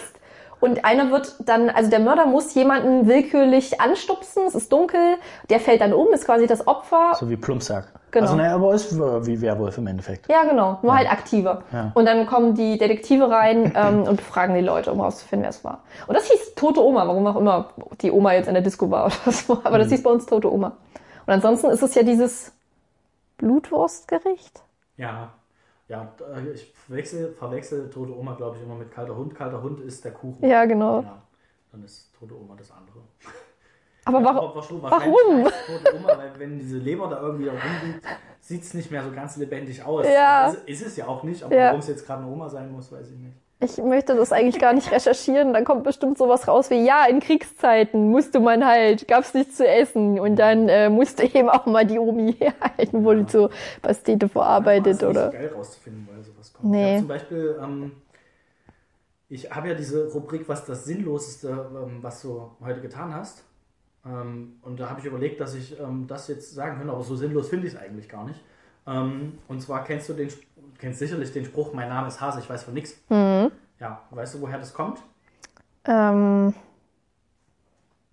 [0.66, 5.16] Und einer wird dann, also der Mörder muss jemanden willkürlich anstupsen, es ist dunkel,
[5.48, 7.12] der fällt dann um, ist quasi das Opfer.
[7.14, 7.86] So wie Plumpsack.
[8.10, 8.26] Genau.
[8.26, 10.28] Also, naja, aber ist wie Werwolf im Endeffekt.
[10.28, 11.62] Ja, genau, nur halt aktiver.
[11.72, 11.92] Ja.
[11.94, 15.62] Und dann kommen die Detektive rein ähm, und befragen die Leute, um rauszufinden, wer es
[15.64, 15.84] war.
[16.08, 17.68] Und das hieß Tote Oma, warum auch immer
[18.00, 19.54] die Oma jetzt in der Disco war oder so.
[19.62, 19.82] Aber Mhm.
[19.82, 20.72] das hieß bei uns Tote Oma.
[21.26, 22.52] Und ansonsten ist es ja dieses
[23.38, 24.62] Blutwurstgericht.
[24.96, 25.30] Ja.
[25.88, 29.34] Ja, äh, ich verwechsel, verwechsel tote Oma, glaube ich, immer mit kalter Hund.
[29.34, 30.44] Kalter Hund ist der Kuchen.
[30.48, 31.00] Ja, genau.
[31.02, 31.22] Ja.
[31.70, 32.98] dann ist tote Oma das andere.
[34.04, 34.50] Aber Ja, warum?
[34.50, 35.44] aber schon warum?
[35.44, 38.06] Tote Oma, weil wenn diese Leber da irgendwie rumliegt,
[38.40, 40.06] sieht es nicht mehr so ganz lebendig aus.
[40.06, 40.48] Ja.
[40.48, 41.66] Ist, ist es ja auch nicht, aber Ja.
[41.66, 43.36] warum es jetzt gerade eine Oma sein muss, weiß ich nicht.
[43.58, 45.54] Ich möchte das eigentlich gar nicht recherchieren.
[45.54, 49.66] Dann kommt bestimmt sowas raus wie, ja, in Kriegszeiten musste man halt, gab's nichts zu
[49.66, 50.20] essen.
[50.20, 55.02] Und dann äh, musste eben auch mal die Omi herhalten, wurde so Pastete verarbeitet es
[55.02, 55.26] ist oder.
[55.28, 56.70] nicht so geil rauszufinden, weil sowas kommt.
[56.70, 56.94] Nee.
[56.94, 57.92] Hab zum Beispiel, ähm,
[59.28, 63.42] ich habe ja diese Rubrik, was das Sinnloseste, ähm, was du heute getan hast.
[64.04, 67.16] Ähm, und da habe ich überlegt, dass ich ähm, das jetzt sagen könnte, aber so
[67.16, 68.40] sinnlos finde ich es eigentlich gar nicht.
[68.86, 70.28] Ähm, und zwar kennst du den,
[70.78, 72.94] kennst sicherlich den Spruch, mein Name ist Hase, ich weiß von nichts.
[73.08, 73.50] Mhm.
[73.78, 75.02] Ja, weißt du, woher das kommt?
[75.84, 76.54] Ähm,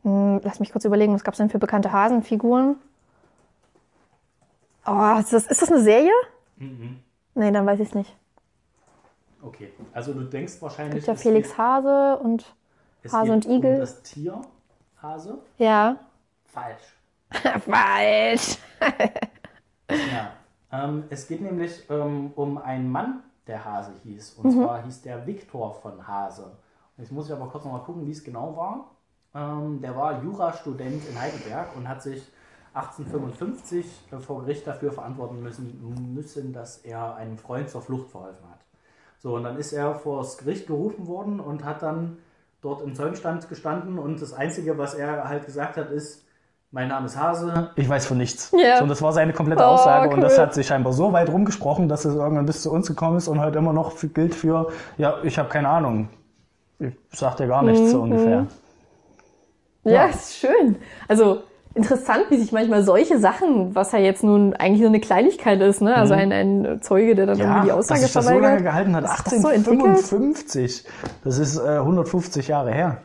[0.04, 2.76] mh, lass mich kurz überlegen, was gab's denn für bekannte Hasenfiguren?
[4.86, 6.12] Oh, ist das, ist das eine Serie?
[6.58, 7.00] Mhm.
[7.36, 8.16] Nee, dann weiß ich nicht.
[9.42, 10.96] Okay, also du denkst wahrscheinlich.
[10.96, 12.46] Gibt ja es Felix Hase und
[13.02, 13.74] es Hase und Igel.
[13.74, 14.42] Um das Tier
[15.02, 15.40] Hase?
[15.58, 15.98] ja.
[16.46, 16.84] Falsch.
[17.66, 18.58] Falsch.
[19.90, 20.34] Ja.
[20.74, 24.34] Ähm, es geht nämlich ähm, um einen Mann, der Hase hieß.
[24.34, 26.52] Und zwar hieß der Viktor von Hase.
[26.98, 28.92] Jetzt muss ich aber kurz noch mal gucken, wie es genau war.
[29.36, 32.28] Ähm, der war Jurastudent in Heidelberg und hat sich
[32.74, 38.50] 1855 äh, vor Gericht dafür verantworten müssen, müssen, dass er einem Freund zur Flucht verholfen
[38.50, 38.60] hat.
[39.20, 42.18] So, und dann ist er vor das Gericht gerufen worden und hat dann
[42.62, 46.26] dort im Zeugenstand gestanden und das Einzige, was er halt gesagt hat, ist,
[46.74, 47.70] mein Name ist Hase.
[47.76, 48.52] Ich weiß von nichts.
[48.52, 48.78] Ja.
[48.78, 50.40] So, und das war seine komplette Oh, Aussage und das cool.
[50.40, 53.40] hat sich scheinbar so weit rumgesprochen, dass es irgendwann bis zu uns gekommen ist und
[53.40, 56.10] heute immer noch für, gilt für, ja, ich habe keine Ahnung.
[56.80, 58.48] Ich sag dir gar nichts so ungefähr.
[59.84, 60.78] Ja, ist schön.
[61.08, 61.44] Also
[61.76, 65.82] interessant, wie sich manchmal solche Sachen, was ja jetzt nun eigentlich nur eine Kleinigkeit ist,
[65.82, 65.96] ne?
[65.96, 68.96] Also ein, ein Zeuge, der dann irgendwie die Aussage dass sich das so lange gehalten
[68.96, 69.04] hat.
[69.04, 69.90] dass sich das so entwickelt.
[69.90, 70.86] 1855.
[71.24, 72.98] Das ist äh, 150 Jahre her.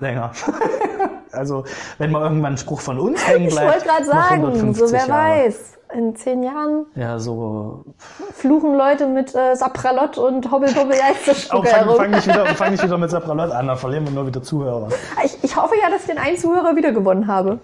[0.00, 0.32] Länger.
[1.32, 1.64] also,
[1.98, 3.72] wenn mal irgendwann ein Spruch von uns hängen Ich bleibt.
[3.72, 5.44] wollte gerade sagen, 150 so wer Jahre.
[5.46, 5.78] weiß.
[5.94, 7.84] In zehn Jahren Ja, so.
[8.32, 12.82] fluchen Leute mit äh, Sapralot und Hobbel Hobbel Geisterspucke fang, fang, nicht wieder, fang nicht
[12.82, 14.88] wieder mit Sapralot an, dann verlieren wir nur wieder Zuhörer.
[15.22, 17.58] Ich, ich hoffe ja, dass ich den einen Zuhörer wiedergewonnen habe.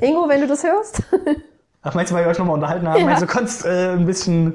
[0.00, 1.02] Ingo, wenn du das hörst,
[1.82, 3.00] Ach, meinst du, weil wir euch nochmal unterhalten haben?
[3.00, 3.04] Ja.
[3.04, 4.54] Meinst du, konntest äh, ein bisschen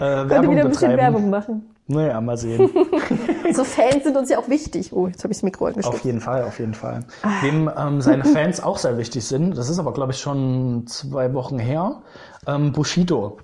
[0.00, 1.14] äh, könnte Werbung wieder ein bisschen betreiben?
[1.14, 1.73] Werbung machen.
[1.86, 2.70] Naja, mal sehen.
[3.52, 4.92] So Fans sind uns ja auch wichtig.
[4.92, 6.04] Oh, jetzt habe ich das Mikro Auf angesteckt.
[6.04, 7.04] jeden Fall, auf jeden Fall.
[7.42, 11.32] Wem ähm, seine Fans auch sehr wichtig sind, das ist aber, glaube ich, schon zwei
[11.34, 12.02] Wochen her,
[12.48, 13.36] ähm, Bushido.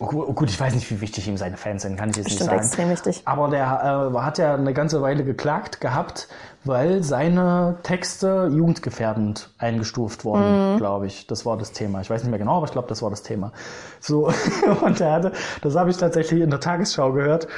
[0.00, 2.24] Oh, oh, gut, ich weiß nicht, wie wichtig ihm seine Fans sind, kann ich jetzt
[2.24, 2.66] Bestimmt nicht sagen.
[2.66, 3.22] extrem wichtig.
[3.26, 6.26] Aber der äh, hat ja eine ganze Weile geklagt gehabt,
[6.64, 10.76] weil seine Texte jugendgefährdend eingestuft wurden, Mhm.
[10.78, 11.26] glaube ich.
[11.26, 12.00] Das war das Thema.
[12.00, 13.52] Ich weiß nicht mehr genau, aber ich glaube, das war das Thema.
[14.00, 14.30] So,
[14.82, 17.48] und er hatte, das habe ich tatsächlich in der Tagesschau gehört.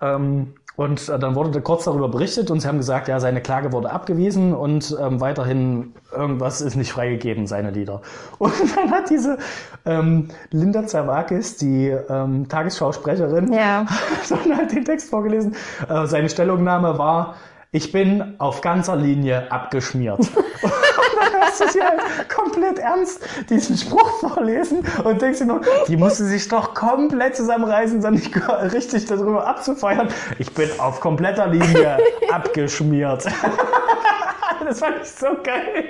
[0.00, 3.70] Ähm, und äh, dann wurde kurz darüber berichtet und sie haben gesagt, ja, seine Klage
[3.70, 8.02] wurde abgewiesen und ähm, weiterhin irgendwas ist nicht freigegeben, seine Lieder.
[8.38, 9.38] Und dann hat diese
[9.86, 13.86] ähm, Linda Zerwakis, die ähm, Tagesschausprecherin, Ja.
[14.24, 15.54] sondern halt den Text vorgelesen.
[15.88, 17.36] Äh, seine Stellungnahme war,
[17.74, 20.20] ich bin auf ganzer Linie abgeschmiert.
[20.62, 20.72] und
[21.16, 25.96] dann hast du sie halt komplett ernst diesen Spruch vorlesen und denkst dir nur, die
[25.96, 28.30] musste sich doch komplett zusammenreißen, dann nicht
[28.72, 30.08] richtig darüber abzufeiern.
[30.38, 31.98] Ich bin auf kompletter Linie
[32.30, 33.24] abgeschmiert.
[34.64, 35.86] das fand ich so geil.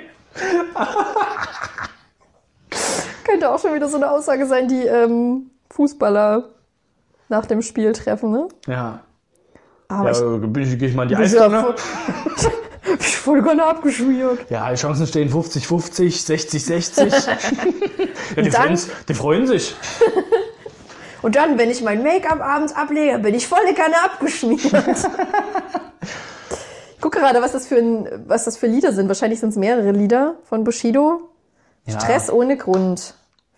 [3.25, 6.45] Könnte auch schon wieder so eine Aussage sein, die ähm, Fußballer
[7.29, 8.47] nach dem Spiel treffen, ne?
[8.65, 9.01] Ja.
[9.87, 11.73] Aber ich, Ja, bin ich, geh ich mal in die ich, ja
[12.99, 14.49] ich voll gerne abgeschmiert.
[14.49, 17.27] Ja, die Chancen stehen 50-50, 60-60.
[18.35, 19.75] ja, die, dann- freuen, die freuen sich.
[21.21, 24.63] Und dann, wenn ich mein Make-up abends ablege, bin ich volle Kanne abgeschmiert.
[26.95, 29.07] ich gucke gerade, was das, für ein, was das für Lieder sind.
[29.07, 31.29] Wahrscheinlich sind es mehrere Lieder von Bushido.
[31.87, 31.99] Ja.
[31.99, 33.15] Stress ohne Grund.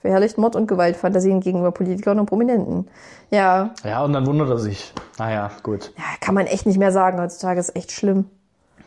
[0.08, 2.88] Verherrlicht Mord und Gewaltfantasien gegenüber Politikern und Prominenten.
[3.30, 4.94] Ja, Ja, und dann wundert er sich.
[5.20, 5.92] Naja, gut.
[5.98, 7.20] ja, kann man echt nicht mehr sagen.
[7.20, 8.26] Heutzutage ist echt schlimm.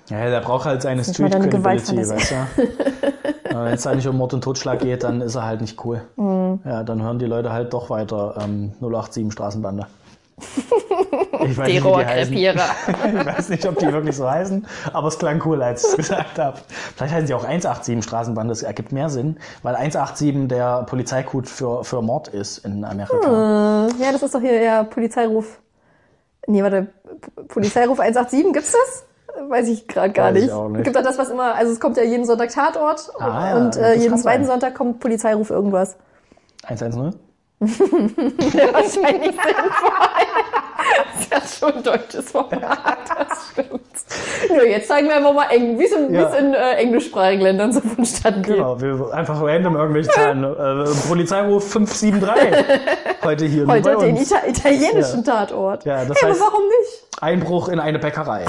[0.09, 3.55] Ja, der braucht halt seine Street Credibility, weißt du?
[3.55, 6.01] Wenn es da nicht um Mord und Totschlag geht, dann ist er halt nicht cool.
[6.17, 6.61] Mhm.
[6.65, 9.87] Ja, dann hören die Leute halt doch weiter ähm, 087 Straßenbande.
[11.43, 15.63] Ich weiß, nicht, ich weiß nicht, ob die wirklich so heißen, aber es klang cool,
[15.63, 16.59] als ich es gesagt habe.
[16.97, 21.85] Vielleicht heißen sie auch 187 Straßenbande, das ergibt mehr Sinn, weil 187 der Polizeicode für,
[21.85, 23.89] für Mord ist in Amerika.
[24.01, 25.61] Ja, das ist doch hier ja Polizeiruf.
[26.47, 26.89] Nee, warte.
[27.49, 29.05] Polizeiruf 187, gibt's das?
[29.49, 30.69] Weiß ich gerade gar Weiß ich nicht.
[30.69, 30.79] nicht.
[30.79, 33.57] Es gibt doch das, was immer, also es kommt ja jeden Sonntag Tatort Ah, ja,
[33.57, 34.61] und äh, jeden zweiten sein.
[34.61, 35.97] Sonntag kommt Polizeiruf irgendwas.
[36.65, 37.15] 110?
[37.61, 39.53] Wahrscheinlich sinnvoll.
[41.15, 43.81] das ist ja schon ein deutsches Format, das stimmt.
[44.49, 46.29] Nö, jetzt zeigen wir einfach mal, eng, wie es in, Ja.
[46.31, 48.57] in äh, englischsprachigen Ländern so vonstatten geht.
[48.57, 50.43] Genau, wir einfach random irgendwelche Zahlen.
[50.43, 52.65] Äh, Polizeiruf 573
[53.23, 54.17] heute hier nur Heute den.
[54.17, 55.85] Ita italienischen Tatort.
[55.85, 57.07] Ja, das ja, heißt- aber warum nicht?
[57.21, 58.47] Einbruch in eine Bäckerei.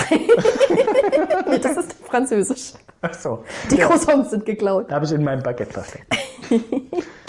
[1.50, 2.74] Nee, das ist französisch.
[3.02, 3.44] Ach so.
[3.70, 4.86] Die Croissants sind geklaut.
[4.90, 6.06] Da habe ich in meinem Baguette versteckt.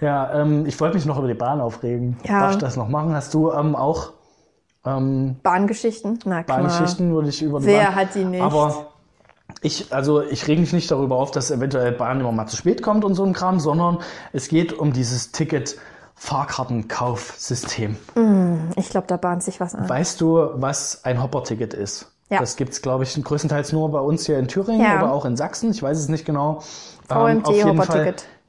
[0.00, 2.16] ja, ähm, ich wollte mich noch über die Bahn aufregen.
[2.24, 2.40] Ja.
[2.40, 3.14] Darf ich das noch machen?
[3.14, 4.12] Hast du ähm, auch
[4.84, 6.18] ähm, Bahngeschichten?
[6.24, 6.58] Na klar.
[6.58, 7.94] Bahngeschichten, würde ich über die Wer Bahn...
[7.96, 8.42] hat die nicht?
[8.42, 8.86] Aber
[9.62, 12.82] ich, also ich rege mich nicht darüber auf, dass eventuell Bahn immer mal zu spät
[12.82, 13.98] kommt und so ein Kram, sondern
[14.32, 17.96] es geht um dieses Ticket-Fahrkartenkaufsystem.
[18.76, 19.88] Ich glaube, da bahnt sich was an.
[19.88, 22.12] Weißt du, was ein Hopper-Ticket ist?
[22.30, 22.40] Ja.
[22.40, 25.02] Das gibt's, glaube ich, größtenteils nur bei uns hier in Thüringen Ja.
[25.02, 25.70] oder auch in Sachsen.
[25.70, 26.60] Ich weiß es nicht genau.
[27.08, 27.80] VMT auf jeden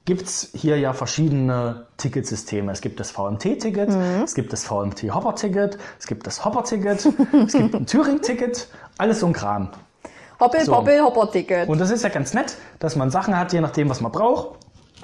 [0.09, 0.17] Hopper-Ticket.
[0.17, 2.71] gibt's hier ja verschiedene Ticketsysteme.
[2.71, 4.23] Es gibt das VMT-Ticket, Mhm.
[4.23, 7.05] es gibt das VMT-Hopper-Ticket, es gibt das Hopper-Ticket,
[7.45, 9.69] es gibt ein Thüring-Ticket, alles so ein Kram.
[10.39, 10.71] Hoppel, So.
[10.73, 11.67] Poppel, Hopper-Ticket.
[11.69, 14.57] Und das ist ja ganz nett, dass man Sachen hat, je nachdem, was man braucht,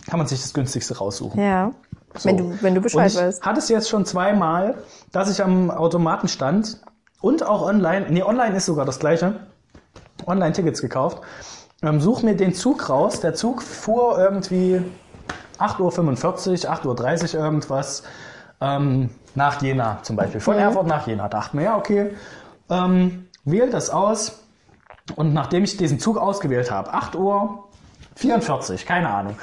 [0.09, 1.41] kann man sich das günstigste raussuchen.
[1.41, 1.71] Ja.
[2.17, 2.29] So.
[2.29, 3.41] Wenn, du, wenn du Und Bescheid ich weißt.
[3.45, 4.75] hatte es jetzt schon zweimal,
[5.11, 6.79] dass ich am Automaten stand
[7.19, 9.41] und auch online, nee, online ist sogar das gleiche,
[10.25, 11.21] online Tickets gekauft,
[11.81, 13.19] ähm, such mir den Zug raus.
[13.19, 14.81] Der Zug fuhr irgendwie
[15.59, 18.03] 8.45 Uhr, 8.30 Uhr irgendwas
[18.61, 20.41] ähm, nach Jena zum Beispiel.
[20.41, 21.27] Von Erfurt nach Jena.
[21.27, 22.11] Dachte mir, ja, okay,
[22.69, 24.43] ähm, wähl das aus.
[25.15, 27.65] Und nachdem ich diesen Zug ausgewählt habe, 8 Uhr
[28.15, 29.35] 44, keine Ahnung,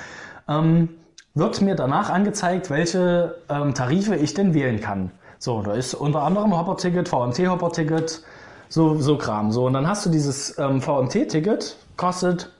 [0.49, 0.89] ähm,
[1.35, 5.13] wird mir danach angezeigt, welche ähm, Tarife ich denn wählen kann.
[5.39, 8.23] So, da ist unter anderem Hopper-Ticket, VMT-Hopper-Ticket,
[8.69, 9.53] so, so Kram.
[9.53, 12.51] So, und dann hast du dieses ähm, VMT-Ticket, kostet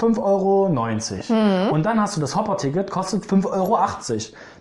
[0.00, 1.74] 5,90 Euro.
[1.74, 3.78] Und dann hast du das Hopper-Ticket, kostet 5,80 Euro.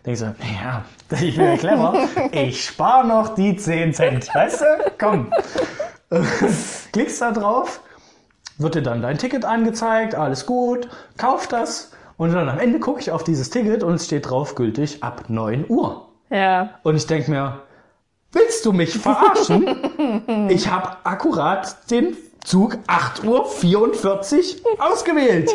[0.05, 0.85] Denkst du, ja,
[1.19, 1.93] ich bin ja clever.
[2.31, 4.33] Ich spare noch die 10 Cent.
[4.33, 4.65] Weißt du?
[4.99, 5.31] Komm.
[6.91, 7.81] Klickst da drauf,
[8.57, 10.87] wird dir dann dein Ticket angezeigt, alles gut,
[11.17, 11.91] kauf das.
[12.17, 15.25] Und dann am Ende gucke ich auf dieses Ticket und es steht drauf gültig ab
[15.29, 16.09] 9 Uhr.
[16.29, 16.69] Ja.
[16.83, 17.61] Und ich denke mir,
[18.31, 20.47] willst du mich verarschen?
[20.49, 23.25] ich habe akkurat den Zug 8.44
[24.63, 25.49] Uhr ausgewählt.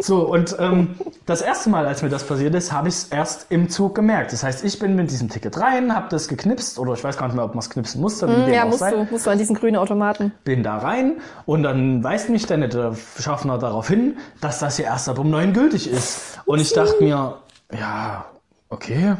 [0.00, 0.94] So, und ähm,
[1.26, 4.32] das erste Mal, als mir das passiert ist, habe ich es erst im Zug gemerkt.
[4.32, 7.26] Das heißt, ich bin mit diesem Ticket rein, habe das geknipst, oder ich weiß gar
[7.26, 8.28] nicht mehr, ob man es knipsen musste.
[8.28, 10.32] wie dem Hm, Ja, auch musst sei du, musst du an diesen grünen Automaten.
[10.44, 11.16] bin da rein
[11.46, 15.30] und dann weist mich der nette Schaffner darauf hin, dass das hier erst ab um
[15.30, 16.38] neun gültig ist.
[16.46, 17.38] Und ich dachte mir,
[17.72, 18.24] ja,
[18.68, 19.16] okay,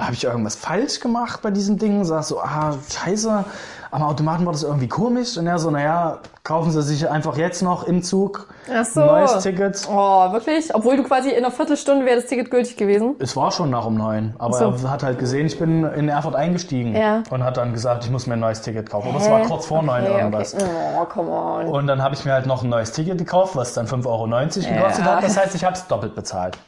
[0.00, 2.04] habe ich irgendwas falsch gemacht bei diesem Ding?
[2.04, 3.44] Sag so, ah, scheiße,
[3.90, 5.36] am Automaten war das irgendwie komisch.
[5.38, 9.00] Und er so, naja, kaufen Sie sich einfach jetzt noch im Zug Ach so.
[9.00, 9.88] ein neues Ticket.
[9.90, 10.74] Oh, wirklich?
[10.74, 13.16] Obwohl du quasi in einer Viertelstunde wäre das Ticket gültig gewesen.
[13.18, 14.86] Es war schon nach um neun, aber So.
[14.86, 17.22] er hat halt gesehen, ich bin in Erfurt eingestiegen Ja.
[17.30, 19.08] und hat dann gesagt, ich muss mir ein neues Ticket kaufen.
[19.08, 20.54] Aber es war kurz vor neun Okay, irgendwas.
[20.54, 20.64] okay.
[21.00, 21.66] Oh, come on.
[21.68, 24.26] Und dann habe ich mir halt noch ein neues Ticket gekauft, was dann 5,90 Euro
[24.26, 25.16] gekostet Ja.
[25.16, 25.24] hat.
[25.24, 26.58] Das heißt, ich habe es doppelt bezahlt.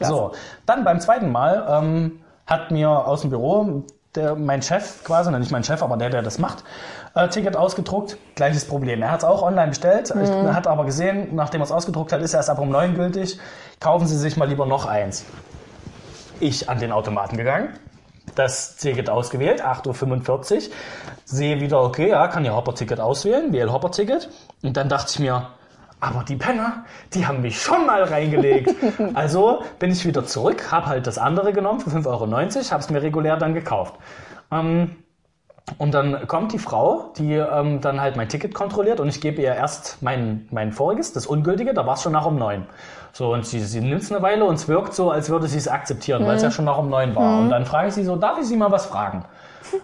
[0.00, 0.32] So,
[0.66, 3.84] dann beim zweiten Mal ähm, hat mir aus dem Büro
[4.16, 6.64] der, mein Chef quasi, nicht mein Chef, aber der, der das macht,
[7.14, 8.16] äh, Ticket ausgedruckt.
[8.34, 9.02] Gleiches Problem.
[9.02, 12.22] Er hat es auch online bestellt, ich, hat aber gesehen, nachdem er es ausgedruckt hat,
[12.22, 13.38] ist er erst ab um 9 gültig.
[13.80, 15.24] Kaufen Sie sich mal lieber noch eins.
[16.40, 17.68] Ich an den Automaten gegangen,
[18.34, 20.62] das Ticket ausgewählt, 8.45 Uhr,
[21.24, 24.28] sehe wieder, okay, ja, kann ja Hopper-Ticket auswählen, wähle Hopper-Ticket.
[24.62, 25.48] Und dann dachte ich mir,
[26.00, 26.84] aber die Penner,
[27.14, 28.74] die haben mich schon mal reingelegt.
[29.14, 32.26] also bin ich wieder zurück, habe halt das andere genommen für 5,90 Euro,
[32.70, 33.94] habe es mir regulär dann gekauft.
[34.50, 34.96] Ähm,
[35.78, 39.42] und dann kommt die Frau, die ähm, dann halt mein Ticket kontrolliert und ich gebe
[39.42, 42.66] ihr erst mein, mein voriges, das ungültige, da war es schon nach um neun.
[43.12, 45.58] So, und sie, sie nimmt es eine Weile und es wirkt so, als würde sie
[45.58, 47.40] es akzeptieren, weil es ja schon nach um neun war.
[47.40, 49.24] Und dann frage ich sie so, darf ich sie mal was fragen?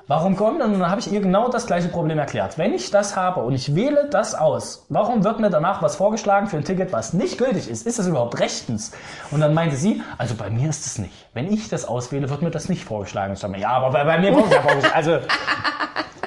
[0.06, 0.62] Warum kommt?
[0.62, 2.58] Und dann habe ich ihr genau das gleiche Problem erklärt.
[2.58, 6.46] Wenn ich das habe und ich wähle das aus, warum wird mir danach was vorgeschlagen
[6.46, 7.86] für ein Ticket, was nicht gültig ist?
[7.86, 8.92] Ist das überhaupt rechtens?
[9.30, 11.12] Und dann meinte sie, also bei mir ist es nicht.
[11.34, 13.34] Wenn ich das auswähle, wird mir das nicht vorgeschlagen.
[13.34, 14.94] Ich sage mir, ja, aber bei, bei mir wird es ja vorgeschlagen.
[14.94, 15.18] Also,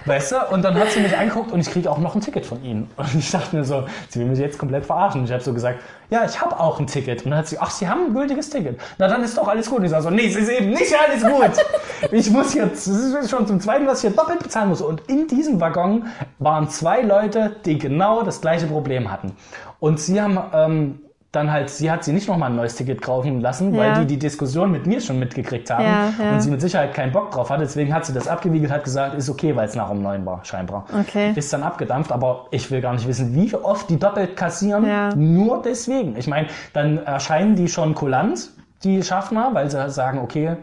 [0.06, 0.36] weißt du?
[0.52, 2.90] Und dann hat sie mich angeguckt und ich kriege auch noch ein Ticket von ihnen.
[2.98, 5.26] Und ich dachte mir so, sie will mich jetzt komplett verarschen.
[5.26, 5.80] Ich habe so gesagt,
[6.10, 7.24] ja, ich habe auch ein Ticket.
[7.26, 8.80] Und dann hat sie, ach, sie haben ein gültiges Ticket.
[8.98, 9.80] Na, dann ist doch alles gut.
[9.80, 11.66] Und ich sage so, nee, es ist eben nicht alles gut.
[12.12, 14.82] Ich muss jetzt, das ist schon zum zweiten, was ich hier doppelt bezahlen muss.
[14.82, 16.08] Und in diesem Waggon
[16.40, 19.36] waren zwei Leute, die genau das gleiche Problem hatten.
[19.80, 21.00] Und sie haben ähm,
[21.36, 24.00] dann halt, sie hat sie nicht nochmal ein neues Ticket kaufen lassen, weil Ja.
[24.00, 26.32] die die Diskussion mit mir schon mitgekriegt haben Ja, ja.
[26.34, 27.64] und sie mit Sicherheit keinen Bock drauf hatte.
[27.64, 30.44] Deswegen hat sie das abgewiegelt, hat gesagt, ist okay, weil es nach um neun war,
[30.46, 30.86] scheinbar.
[31.02, 31.34] Okay.
[31.36, 35.62] Ist dann abgedampft, aber ich will gar nicht wissen, wie oft die doppelt kassieren, nur
[35.62, 36.16] deswegen.
[36.18, 38.50] Ich meine, dann erscheinen die schon kulant,
[38.84, 40.58] die Schaffner, weil sie sagen, okay,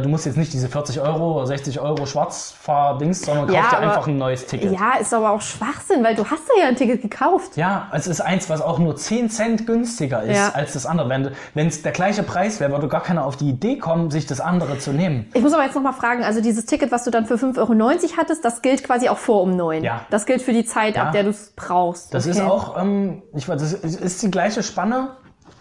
[0.00, 3.86] du musst jetzt nicht diese 40 Euro, 60 Euro Schwarzfahr-Dings, sondern Ja, kauf dir aber-
[3.88, 4.72] einfach ein neues Ticket.
[4.72, 7.56] Ja, ist aber auch Schwachsinn, weil du hast ja ein Ticket gekauft.
[7.56, 10.50] Ja, es ist eins, was auch nur 10 Cent günstiger ist Ja.
[10.54, 11.08] als das andere.
[11.54, 14.40] Wenn es der gleiche Preis wäre, würde gar keiner auf die Idee kommen, sich das
[14.40, 15.30] andere zu nehmen.
[15.34, 18.16] Ich muss aber jetzt nochmal fragen, also dieses Ticket, was du dann für 5,90 Euro
[18.18, 19.84] hattest, das gilt quasi auch vor um 9.
[19.84, 20.00] Ja.
[20.10, 21.04] Das gilt für die Zeit, Ja.
[21.04, 22.12] ab der du es brauchst.
[22.14, 22.36] Das Okay.
[22.38, 25.08] ist auch, ähm, ich weiß, das ist die gleiche Spanne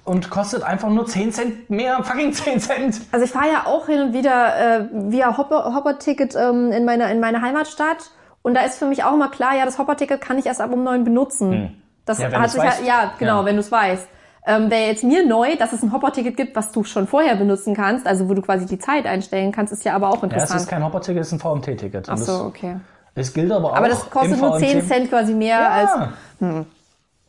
[0.04, 3.02] und kostet einfach nur 10 Cent mehr, fucking 10 Cent.
[3.12, 7.12] Also ich fahre ja auch hin und wieder äh, via Hopper- Hopper-Ticket ähm, in, meine,
[7.12, 8.12] in meine Heimatstadt.
[8.44, 10.72] Und da ist für mich auch immer klar, ja, das Hopper-Ticket kann ich erst ab
[10.72, 11.82] um 9 benutzen.
[12.06, 12.26] Das Hm.
[12.26, 13.46] Ja, wenn hat sich ja, ja, genau, Ja.
[13.46, 14.08] wenn du es weißt.
[14.48, 17.76] Ähm, Wäre jetzt mir neu, dass es ein Hopper-Ticket gibt, was du schon vorher benutzen
[17.76, 20.34] kannst, also wo du quasi die Zeit einstellen kannst, ist ja aber auch Ja, es
[20.34, 20.62] interessant.
[20.62, 22.08] ist kein Hopper-Ticket, es ist ein VMT-Ticket.
[22.10, 22.76] Ach so, okay.
[23.16, 24.88] Es gilt aber auch Aber das kostet nur 10 VMT.
[24.88, 25.90] Cent quasi mehr als
[26.42, 26.66] Ja.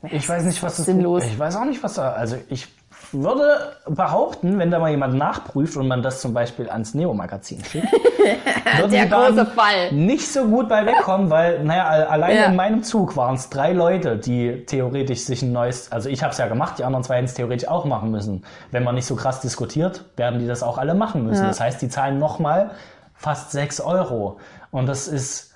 [0.02, 1.24] Ich weiß nicht, was das sinnlos.
[1.24, 2.12] Ich weiß auch nicht, was da.
[2.12, 2.68] Also ich
[3.12, 7.86] würde behaupten, wenn da mal jemand nachprüft und man das zum Beispiel ans Neo-Magazin schickt,
[8.78, 9.92] würden Der große Fall.
[9.92, 12.44] nicht so gut bei wegkommen, weil, naja, al- alleine Ja.
[12.46, 16.32] in meinem Zug waren es drei Leute, die theoretisch sich ein neues, also ich habe
[16.32, 18.44] es ja gemacht, die anderen zwei hätten es theoretisch auch machen müssen.
[18.72, 21.42] Wenn man nicht so krass diskutiert, werden die das auch alle machen müssen.
[21.42, 21.48] Ja.
[21.48, 22.72] Das heißt, die zahlen nochmal
[23.14, 24.38] fast sechs Euro.
[24.72, 25.54] Und das ist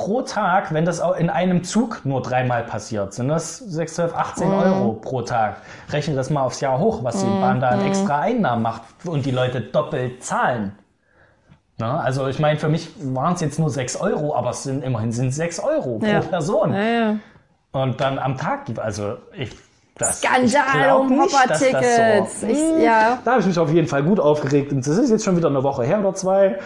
[0.00, 4.14] pro Tag, wenn das auch in einem Zug nur dreimal passiert, sind das 6, 12,
[4.16, 4.54] 18 Mhm.
[4.54, 5.56] Euro pro Tag.
[5.90, 9.26] Rechne das mal aufs Jahr hoch, was die Bahn da an extra Einnahmen macht und
[9.26, 10.72] die Leute doppelt zahlen.
[11.78, 14.82] Na, also ich meine, für mich waren es jetzt nur 6 Euro, aber es sind
[14.84, 16.20] immerhin sind 6 Euro Ja.
[16.20, 16.72] pro Person.
[16.72, 17.16] Ja, ja.
[17.72, 19.50] Und dann am Tag, also ich...
[19.98, 22.40] Das, Skandal um Hopper-Tickets.
[22.40, 22.46] So,
[22.78, 23.18] ja.
[23.22, 24.72] Da habe ich mich auf jeden Fall gut aufgeregt.
[24.72, 26.58] Und das ist jetzt schon wieder eine Woche her oder zwei.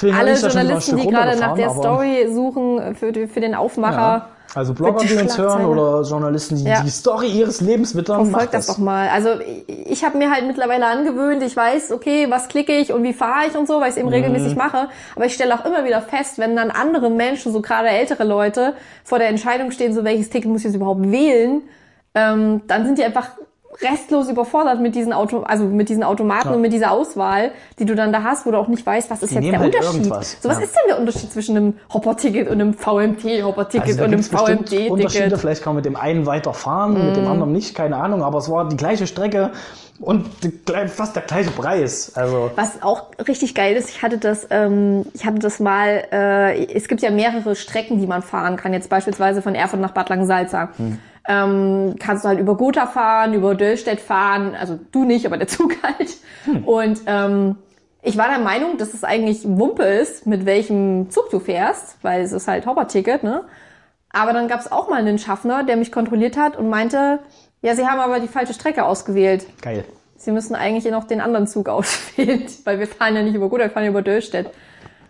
[0.00, 4.28] Deswegen Alle Journalisten, die gerade nach der Story suchen für, die, für den Aufmacher, Ja.
[4.54, 6.80] Also Blogger, die die uns hören oder Journalisten, die Ja.
[6.80, 9.08] die Story ihres Lebens wittern, verfolgt macht das doch mal.
[9.10, 9.30] Also
[9.66, 13.46] ich, habe mir halt mittlerweile angewöhnt, ich weiß, okay, was klicke ich und wie fahre
[13.48, 14.02] ich und so, weil ich es Mhm.
[14.04, 14.88] eben regelmäßig mache.
[15.16, 18.72] Aber ich stelle auch immer wieder fest, wenn dann andere Menschen, so gerade ältere Leute,
[19.04, 21.60] vor der Entscheidung stehen, so welches Ticket muss ich jetzt überhaupt wählen,
[22.14, 23.32] ähm, dann sind die einfach
[23.82, 26.54] restlos überfordert mit diesen Auto, also mit diesen Automaten Ja.
[26.54, 29.22] und mit dieser Auswahl, die du dann da hast, wo du auch nicht weißt, was
[29.22, 29.94] ist Die jetzt der halt Unterschied.
[30.00, 30.64] irgendwas, So was ja.
[30.64, 34.90] ist denn der Unterschied zwischen einem Hopper-Ticket und einem VMT-Hopper-Ticket Also und einem bestimmt Unterschiede,
[34.90, 35.38] VMT-Ticket?
[35.40, 37.30] vielleicht kann man mit dem einen weiterfahren, mit dem Mhm.
[37.30, 39.50] anderen nicht, keine Ahnung, aber es war die gleiche Strecke
[40.00, 40.26] und
[40.88, 42.12] fast der gleiche Preis.
[42.14, 46.66] Also Was auch richtig geil ist, ich hatte das, ähm, ich hatte das mal, äh,
[46.74, 48.72] es gibt ja mehrere Strecken, die man fahren kann.
[48.72, 50.70] Jetzt beispielsweise von Erfurt nach Bad Langensalza.
[51.30, 55.46] Ähm, kannst du halt über Gotha fahren, über Döllstedt fahren, also du nicht, aber der
[55.48, 56.16] Zug halt.
[56.64, 57.56] Und ähm,
[58.02, 62.22] ich war der Meinung, dass es eigentlich Wumpe ist, mit welchem Zug du fährst, weil
[62.22, 63.44] es ist halt Hopper-Ticket, ne?
[64.10, 67.18] Aber dann gab es auch mal einen Schaffner, der mich kontrolliert hat und meinte,
[67.60, 69.46] ja, sie haben aber die falsche Strecke ausgewählt.
[69.60, 69.84] geil.
[70.16, 73.60] Sie müssen eigentlich noch den anderen Zug auswählen, weil wir fahren ja nicht über Gut,
[73.60, 74.50] wir fahren ja über Döllstedt.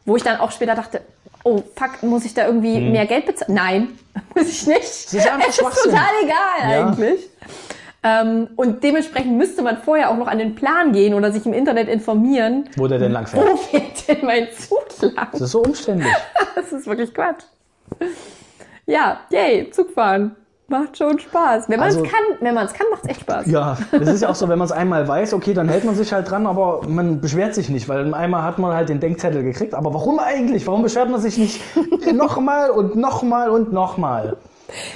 [0.04, 1.02] Wo ich dann auch später dachte,
[1.44, 3.54] oh fuck, muss ich da irgendwie mehr Geld bezahlen?
[3.54, 3.98] Nein,
[4.34, 4.80] muss ich nicht.
[4.82, 6.86] Das ist einfach es ist total egal Ja.
[6.88, 7.28] eigentlich.
[8.04, 11.52] Ähm, und dementsprechend müsste man vorher auch noch an den Plan gehen oder sich im
[11.52, 13.44] Internet informieren, Wo der denn lang fährt.
[13.44, 15.28] wo fährt denn mein Zug lang?
[15.32, 16.12] Das ist so umständlich.
[16.54, 17.42] Das ist wirklich Quatsch.
[18.86, 20.34] Ja, yay, Zugfahren.
[20.70, 21.68] Macht schon Spaß.
[21.70, 23.46] Wenn man es Also- kann, wenn man es kann, macht es echt Spaß.
[23.46, 25.94] Ja, es ist ja auch so, wenn man es einmal weiß, okay, dann hält man
[25.94, 29.42] sich halt dran, aber man beschwert sich nicht, weil einmal hat man halt den Denkzettel
[29.42, 29.72] gekriegt.
[29.74, 30.66] Aber warum eigentlich?
[30.66, 31.62] Warum beschwert man sich nicht
[32.12, 34.36] nochmal und nochmal und nochmal?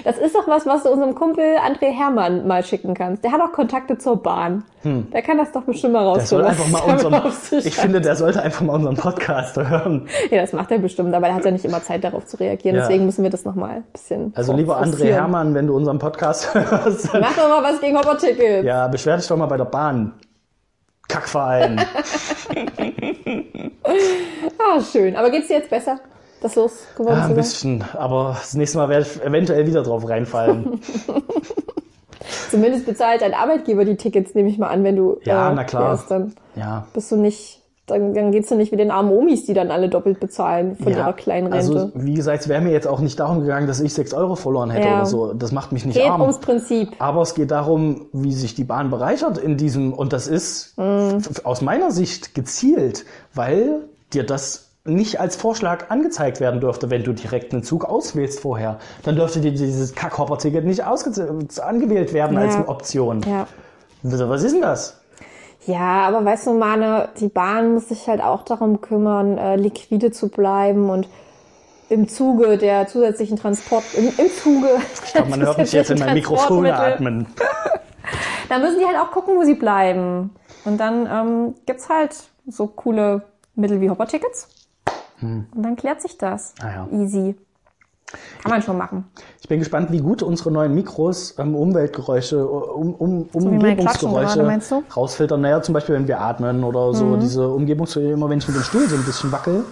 [0.04, 3.24] Das ist doch was, was du unserem Kumpel André Hermann mal schicken kannst.
[3.24, 4.64] Der hat auch Kontakte zur Bahn.
[4.84, 6.14] Der kann das doch bestimmt mal Hm.
[6.14, 6.46] Der soll rausfinden.
[6.46, 9.56] einfach mal was damit unseren, auf sich ich finde, der sollte einfach mal unseren Podcast
[9.56, 10.08] hören.
[10.30, 12.76] Ja, das macht er bestimmt, aber er hat ja nicht immer Zeit darauf zu reagieren.
[12.76, 12.82] Ja.
[12.82, 14.32] Deswegen müssen wir das nochmal ein bisschen.
[14.36, 15.04] Also lieber André.
[15.12, 18.66] Hermann, wenn du unseren Podcast hörst, Mach doch mal was gegen Hopper-Tickets.
[18.66, 20.12] ja, beschwer dich doch mal bei der Bahn.
[21.08, 21.80] Kackverein.
[24.58, 25.16] Ah, schön.
[25.16, 25.98] Aber geht's dir jetzt besser,
[26.42, 30.80] das losgeworden Ja, ein bisschen, aber das nächste Mal werde ich eventuell wieder drauf reinfallen.
[32.50, 35.64] Zumindest bezahlt dein Arbeitgeber die Tickets, nehme ich mal an, wenn du Ja, äh, na
[35.64, 35.96] klar.
[35.96, 36.86] fährst, dann Ja.
[36.92, 39.88] bist du nicht, dann, dann geht's dir nicht wie den armen Omis, die dann alle
[39.88, 40.98] doppelt bezahlen von ja.
[40.98, 41.72] ihrer kleinen Rente.
[41.72, 44.36] Also, wie gesagt, es wäre mir jetzt auch nicht darum gegangen, dass ich 6 Euro
[44.36, 44.96] verloren hätte Ja.
[44.98, 45.32] oder so.
[45.32, 46.20] Das macht mich nicht Geht arm.
[46.20, 46.90] ums Prinzip.
[46.98, 51.44] Aber es geht darum, wie sich die Bahn bereichert in diesem, und das ist f-
[51.44, 53.80] aus meiner Sicht gezielt, weil
[54.12, 58.78] dir das nicht als Vorschlag angezeigt werden dürfte, wenn du direkt einen Zug auswählst vorher.
[59.04, 62.60] Dann dürfte dir dieses Kackhopper-Ticket nicht angewählt werden als Ja.
[62.60, 63.22] eine Option.
[63.22, 63.46] Ja.
[64.02, 65.00] Was ist denn das?
[65.66, 70.10] Ja, aber weißt du, Mane, die Bahn muss sich halt auch darum kümmern, äh, liquide
[70.10, 71.08] zu bleiben und
[71.88, 74.66] im Zuge der zusätzlichen Transport, im, im Zuge.
[75.04, 77.26] Ich glaube, man hört mich jetzt in mein Mikrofon atmen.
[78.48, 80.30] Da müssen die halt auch gucken, wo sie bleiben.
[80.66, 82.14] Und dann ähm, gibt's halt
[82.46, 83.22] so coole
[83.54, 84.48] Mittel wie Hopper-Tickets.
[85.22, 86.54] Und dann klärt sich das.
[86.60, 86.88] Ah ja.
[86.90, 87.36] Easy.
[88.42, 89.04] Kann man schon machen.
[89.40, 94.60] Ich bin gespannt, wie gut unsere neuen Mikros ähm, Umweltgeräusche, um, um, meine Klatschen gerade,
[94.94, 95.40] rausfiltern.
[95.40, 98.62] Naja, zum Beispiel, wenn wir atmen oder so, diese Umgebungsgeräusche, immer wenn ich mit dem
[98.62, 99.64] Stuhl so ein bisschen wackel,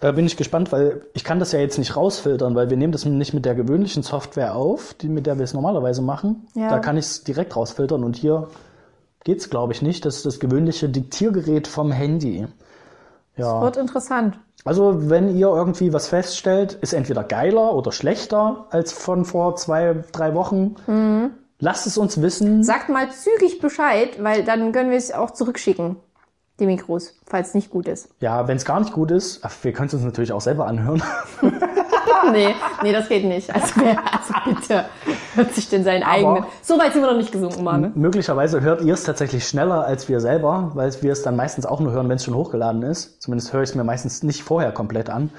[0.00, 2.92] äh, bin ich gespannt, weil ich kann das ja jetzt nicht rausfiltern, weil wir nehmen
[2.92, 6.46] das nicht mit der gewöhnlichen Software auf, die, mit der wir es normalerweise machen.
[6.54, 6.70] Ja.
[6.70, 8.48] Da kann ich es direkt rausfiltern und hier
[9.24, 10.04] geht's, glaube ich, nicht.
[10.04, 12.46] Das ist das gewöhnliche Diktiergerät vom Handy.
[13.36, 13.60] Ja.
[13.62, 14.38] Wird interessant.
[14.64, 20.04] Also, wenn ihr irgendwie was feststellt, ist entweder geiler oder schlechter als von vor zwei,
[20.12, 21.30] drei Wochen, Mhm.
[21.58, 22.62] lasst es uns wissen.
[22.62, 25.96] Sagt mal zügig Bescheid, weil dann können wir es auch zurückschicken.
[26.58, 28.10] Die Mikros, falls es nicht gut ist.
[28.20, 31.02] Ja, wenn es gar nicht gut ist, wir können es uns natürlich auch selber anhören.
[32.32, 33.54] nee, nee, das geht nicht.
[33.54, 34.84] Also, wer, also bitte,
[35.34, 36.44] hört sich denn seinen eigenen.
[36.62, 37.92] So weit sind wir noch nicht gesunken, Mann.
[37.94, 41.80] Möglicherweise hört ihr es tatsächlich schneller als wir selber, weil wir es dann meistens auch
[41.80, 43.22] nur hören, wenn es schon hochgeladen ist.
[43.22, 45.30] Zumindest höre ich es mir meistens nicht vorher komplett an.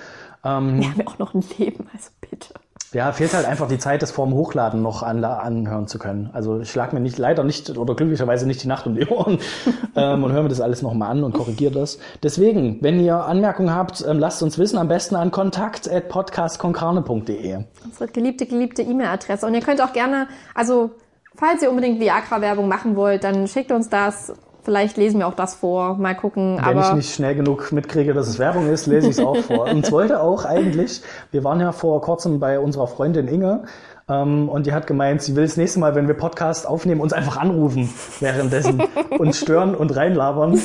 [0.43, 2.53] Ähm, Wir haben ja auch noch ein Leben, also bitte.
[2.93, 6.29] Ja, fehlt halt einfach die Zeit, das vorm Hochladen noch an, anhören zu können.
[6.33, 9.39] Also ich schlag mir nicht, leider nicht oder glücklicherweise nicht die Nacht um die Ohren
[9.95, 11.99] ähm, und höre mir das alles nochmal an und korrigiere das.
[12.21, 17.59] Deswegen, wenn ihr Anmerkungen habt, ähm, lasst uns wissen, am besten an kontakt.podcastkonkarne.de.
[17.85, 19.45] Unsere geliebte, geliebte E-Mail-Adresse.
[19.45, 20.91] Und ihr könnt auch gerne, also,
[21.33, 24.33] falls ihr unbedingt Viagra-Werbung machen wollt, dann schickt uns das.
[24.63, 25.95] Vielleicht lesen wir auch das vor.
[25.95, 26.57] Mal gucken.
[26.57, 29.37] Wenn aber ich nicht schnell genug mitkriege, dass es Werbung ist, lese ich es auch
[29.37, 29.65] vor.
[29.71, 31.01] Und es wollte auch eigentlich,
[31.31, 33.63] wir waren ja vor kurzem bei unserer Freundin Inge
[34.07, 37.13] ähm, und die hat gemeint, sie will das nächste Mal, wenn wir Podcast aufnehmen, uns
[37.13, 38.83] einfach anrufen währenddessen
[39.17, 40.59] und stören und reinlabern.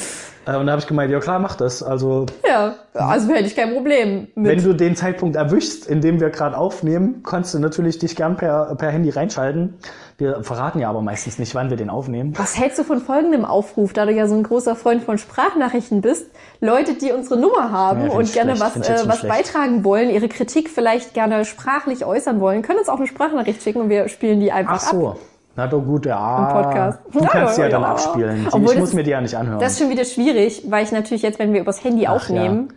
[0.47, 1.83] Äh, und da habe ich gemeint, ja klar, mach das.
[1.83, 4.53] Also ja, also hätte ich kein Problem mit.
[4.53, 8.37] wenn du den Zeitpunkt erwischst, in dem wir gerade aufnehmen, kannst du natürlich dich gern
[8.37, 9.75] per, per Handy reinschalten.
[10.19, 12.33] Wir verraten ja aber meistens nicht, wann wir den aufnehmen.
[12.39, 16.01] Was hältst du von folgendem Aufruf, da du ja so ein großer Freund von Sprachnachrichten
[16.01, 16.31] bist?
[16.61, 19.35] Leute, die unsere Nummer haben Ja, und gerne schlecht, was, äh, was schlecht.
[19.35, 23.83] beitragen wollen, ihre Kritik vielleicht gerne sprachlich äußern wollen, können uns auch eine Sprachnachricht schicken
[23.83, 25.17] und wir spielen die einfach Ach ab.
[25.57, 26.39] Na doch gut, ja.
[26.39, 26.99] Im Podcast.
[27.13, 27.89] Du Ja, kannst sie ja ja, dann ja.
[27.91, 28.47] abspielen.
[28.53, 29.59] Obwohl ich muss mir die ja nicht anhören.
[29.59, 32.73] Das ist schon wieder schwierig, weil ich natürlich jetzt, wenn wir übers Handy aufnehmen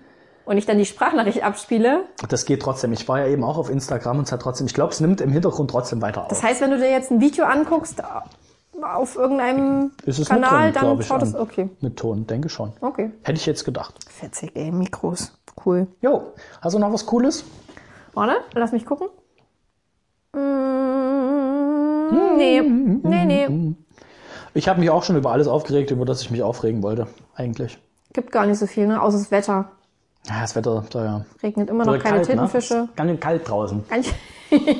[0.46, 2.94] und ich dann die Sprachnachricht abspiele, Das geht trotzdem.
[2.94, 5.20] Ich war ja eben auch auf Instagram und es hat trotzdem, ich glaube, es nimmt
[5.22, 6.28] im Hintergrund trotzdem weiter auf.
[6.30, 8.02] das heißt, wenn du dir jetzt ein Video anguckst
[8.82, 11.70] auf irgendeinem Ist es mit Kanal, drin, dann schaut es, okay.
[11.82, 12.72] Mit Ton, denke schon.
[12.80, 13.12] Okay.
[13.24, 13.94] Hätte ich jetzt gedacht.
[14.10, 15.34] Fetzig, ey, Mikros.
[15.66, 15.88] Cool.
[16.02, 17.44] Jo, hast du noch was Cooles?
[18.14, 19.08] Warte, lass mich gucken.
[20.34, 20.79] Mm,
[22.12, 23.76] nee, nee, nee.
[24.54, 27.78] Ich habe mich auch schon über alles aufgeregt, über das ich mich aufregen wollte, eigentlich.
[28.14, 29.02] Gibt gar nicht so viel, ne?
[29.02, 29.72] Außer das Wetter.
[30.28, 31.26] Ja, das Wetter, da ja.
[31.42, 32.74] Regnet immer noch Wird keine kalt, Tintenfische.
[32.74, 32.90] Ne?
[32.96, 33.84] Ganz schön kalt draußen.
[34.00, 34.14] Ich-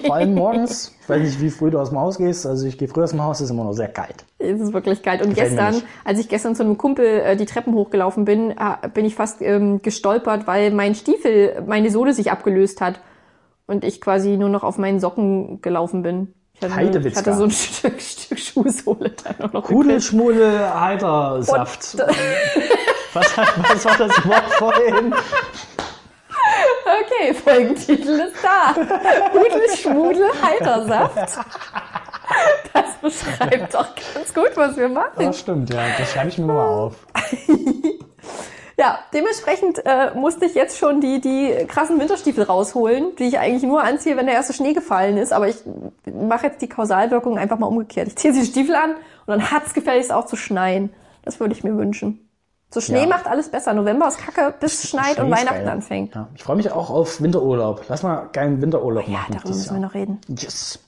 [0.06, 0.96] Vor allem morgens.
[1.10, 2.46] Ich weiß nicht, wie früh du aus dem Haus gehst.
[2.46, 4.26] Also ich gehe früh aus dem Haus, ist immer noch sehr kalt.
[4.38, 5.24] Es ist wirklich kalt.
[5.24, 8.88] Und Gefällt gestern, als ich gestern zu einem Kumpel äh, die Treppen hochgelaufen bin, äh,
[8.94, 13.00] bin ich fast ähm, gestolpert, weil mein Stiefel, meine Sohle sich abgelöst hat.
[13.66, 16.34] Und ich quasi nur noch auf meinen Socken gelaufen bin.
[16.62, 17.20] Hatte, ich Heidewitzka.
[17.22, 19.52] hatte so ein Stück, Stück Schuhsohle dann noch.
[19.52, 19.68] gekriegt.
[19.68, 21.98] Kudelschmudel, Heitersaft.
[23.14, 25.12] Was, hat- was war das Wort vorhin?
[26.86, 28.74] Okay, Folgentitel ist da.
[29.32, 31.40] Pudel, Schmudel, Heitersaft.
[32.72, 35.10] Das beschreibt doch ganz gut, was wir machen.
[35.18, 35.82] Das stimmt, ja.
[35.98, 36.96] Das schreibe ich mir mal auf.
[38.80, 43.64] Ja, dementsprechend äh, musste ich jetzt schon die, die krassen Winterstiefel rausholen, die ich eigentlich
[43.64, 45.34] nur anziehe, wenn der erste Schnee gefallen ist.
[45.34, 45.58] Aber ich
[46.06, 48.08] mache jetzt die Kausalwirkung einfach mal umgekehrt.
[48.08, 50.94] Ich ziehe die Stiefel an und dann hat's gefälligst auch zu schneien.
[51.24, 52.26] Das würde ich mir wünschen.
[52.72, 53.08] So Schnee Ja.
[53.08, 53.74] macht alles besser.
[53.74, 55.70] November ist kacke, bis es schneit und Schnee ist Weihnachten geil.
[55.70, 56.16] anfängt.
[56.16, 57.84] Ja, ich freue mich auch auf Winterurlaub.
[57.90, 59.34] Lass mal geilen Winterurlaub Ja, machen.
[59.34, 59.88] darüber dieses müssen wir Jahr.
[59.90, 60.22] noch reden.
[60.30, 60.80] Yes.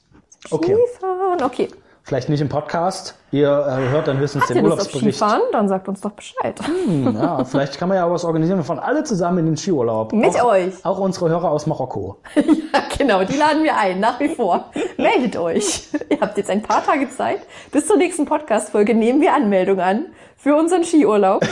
[0.49, 1.67] Okay, Skifahren, okay.
[2.03, 3.15] Vielleicht nicht im Podcast.
[3.31, 5.15] Ihr äh, hört dann höchstens Habt den ihr Urlaubsbericht.
[5.15, 5.41] Skifahren?
[5.53, 6.59] Dann sagt uns doch Bescheid.
[6.65, 8.59] Hm, ja, vielleicht kann man ja auch was organisieren.
[8.59, 10.11] Wir fahren alle zusammen in den Skiurlaub.
[10.11, 10.73] Mit auch, euch.
[10.83, 12.17] Auch unsere Hörer aus Marokko.
[12.73, 14.65] Ja, genau, die laden wir ein, nach wie vor.
[14.97, 15.89] Meldet euch.
[16.09, 17.41] Ihr habt jetzt ein paar Tage Zeit.
[17.71, 20.05] Bis zur nächsten Podcast-Folge nehmen wir Anmeldung an
[20.37, 21.45] für unseren Skiurlaub.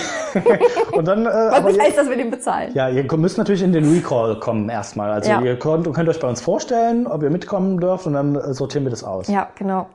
[0.94, 2.72] Und dann, äh, Was aber nicht heißt, dass wir den bezahlen.
[2.74, 5.12] ja, ihr müsst natürlich in den Recall kommen erstmal.
[5.12, 5.42] Also Ja.
[5.42, 8.86] ihr könnt, könnt euch bei uns vorstellen, ob ihr mitkommen dürft und dann äh, sortieren
[8.86, 9.28] wir das aus.
[9.28, 9.88] Ja, genau.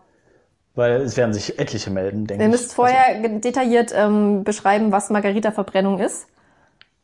[0.75, 2.53] Weil es werden sich etliche melden, denke Ihr ich.
[2.53, 6.27] müsst vorher ge- detailliert ähm, beschreiben, was Margarita-Verbrennung ist.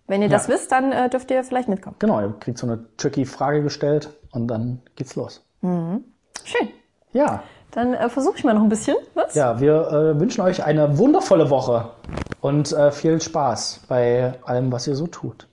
[0.08, 0.54] Wenn ihr das Ja.
[0.54, 1.94] wisst, dann äh, dürft ihr vielleicht mitkommen.
[2.00, 5.44] Genau, ihr kriegt so eine tricky Frage gestellt und dann geht's los.
[5.62, 6.68] Schön.
[7.12, 7.42] Ja,
[7.72, 8.96] Dann äh, versuche ich mal noch ein bisschen.
[9.14, 9.34] Was?
[9.36, 9.74] ja, wir
[10.16, 11.90] äh, wünschen euch eine wundervolle Woche
[12.40, 15.46] und äh, viel Spaß bei allem, was ihr so tut.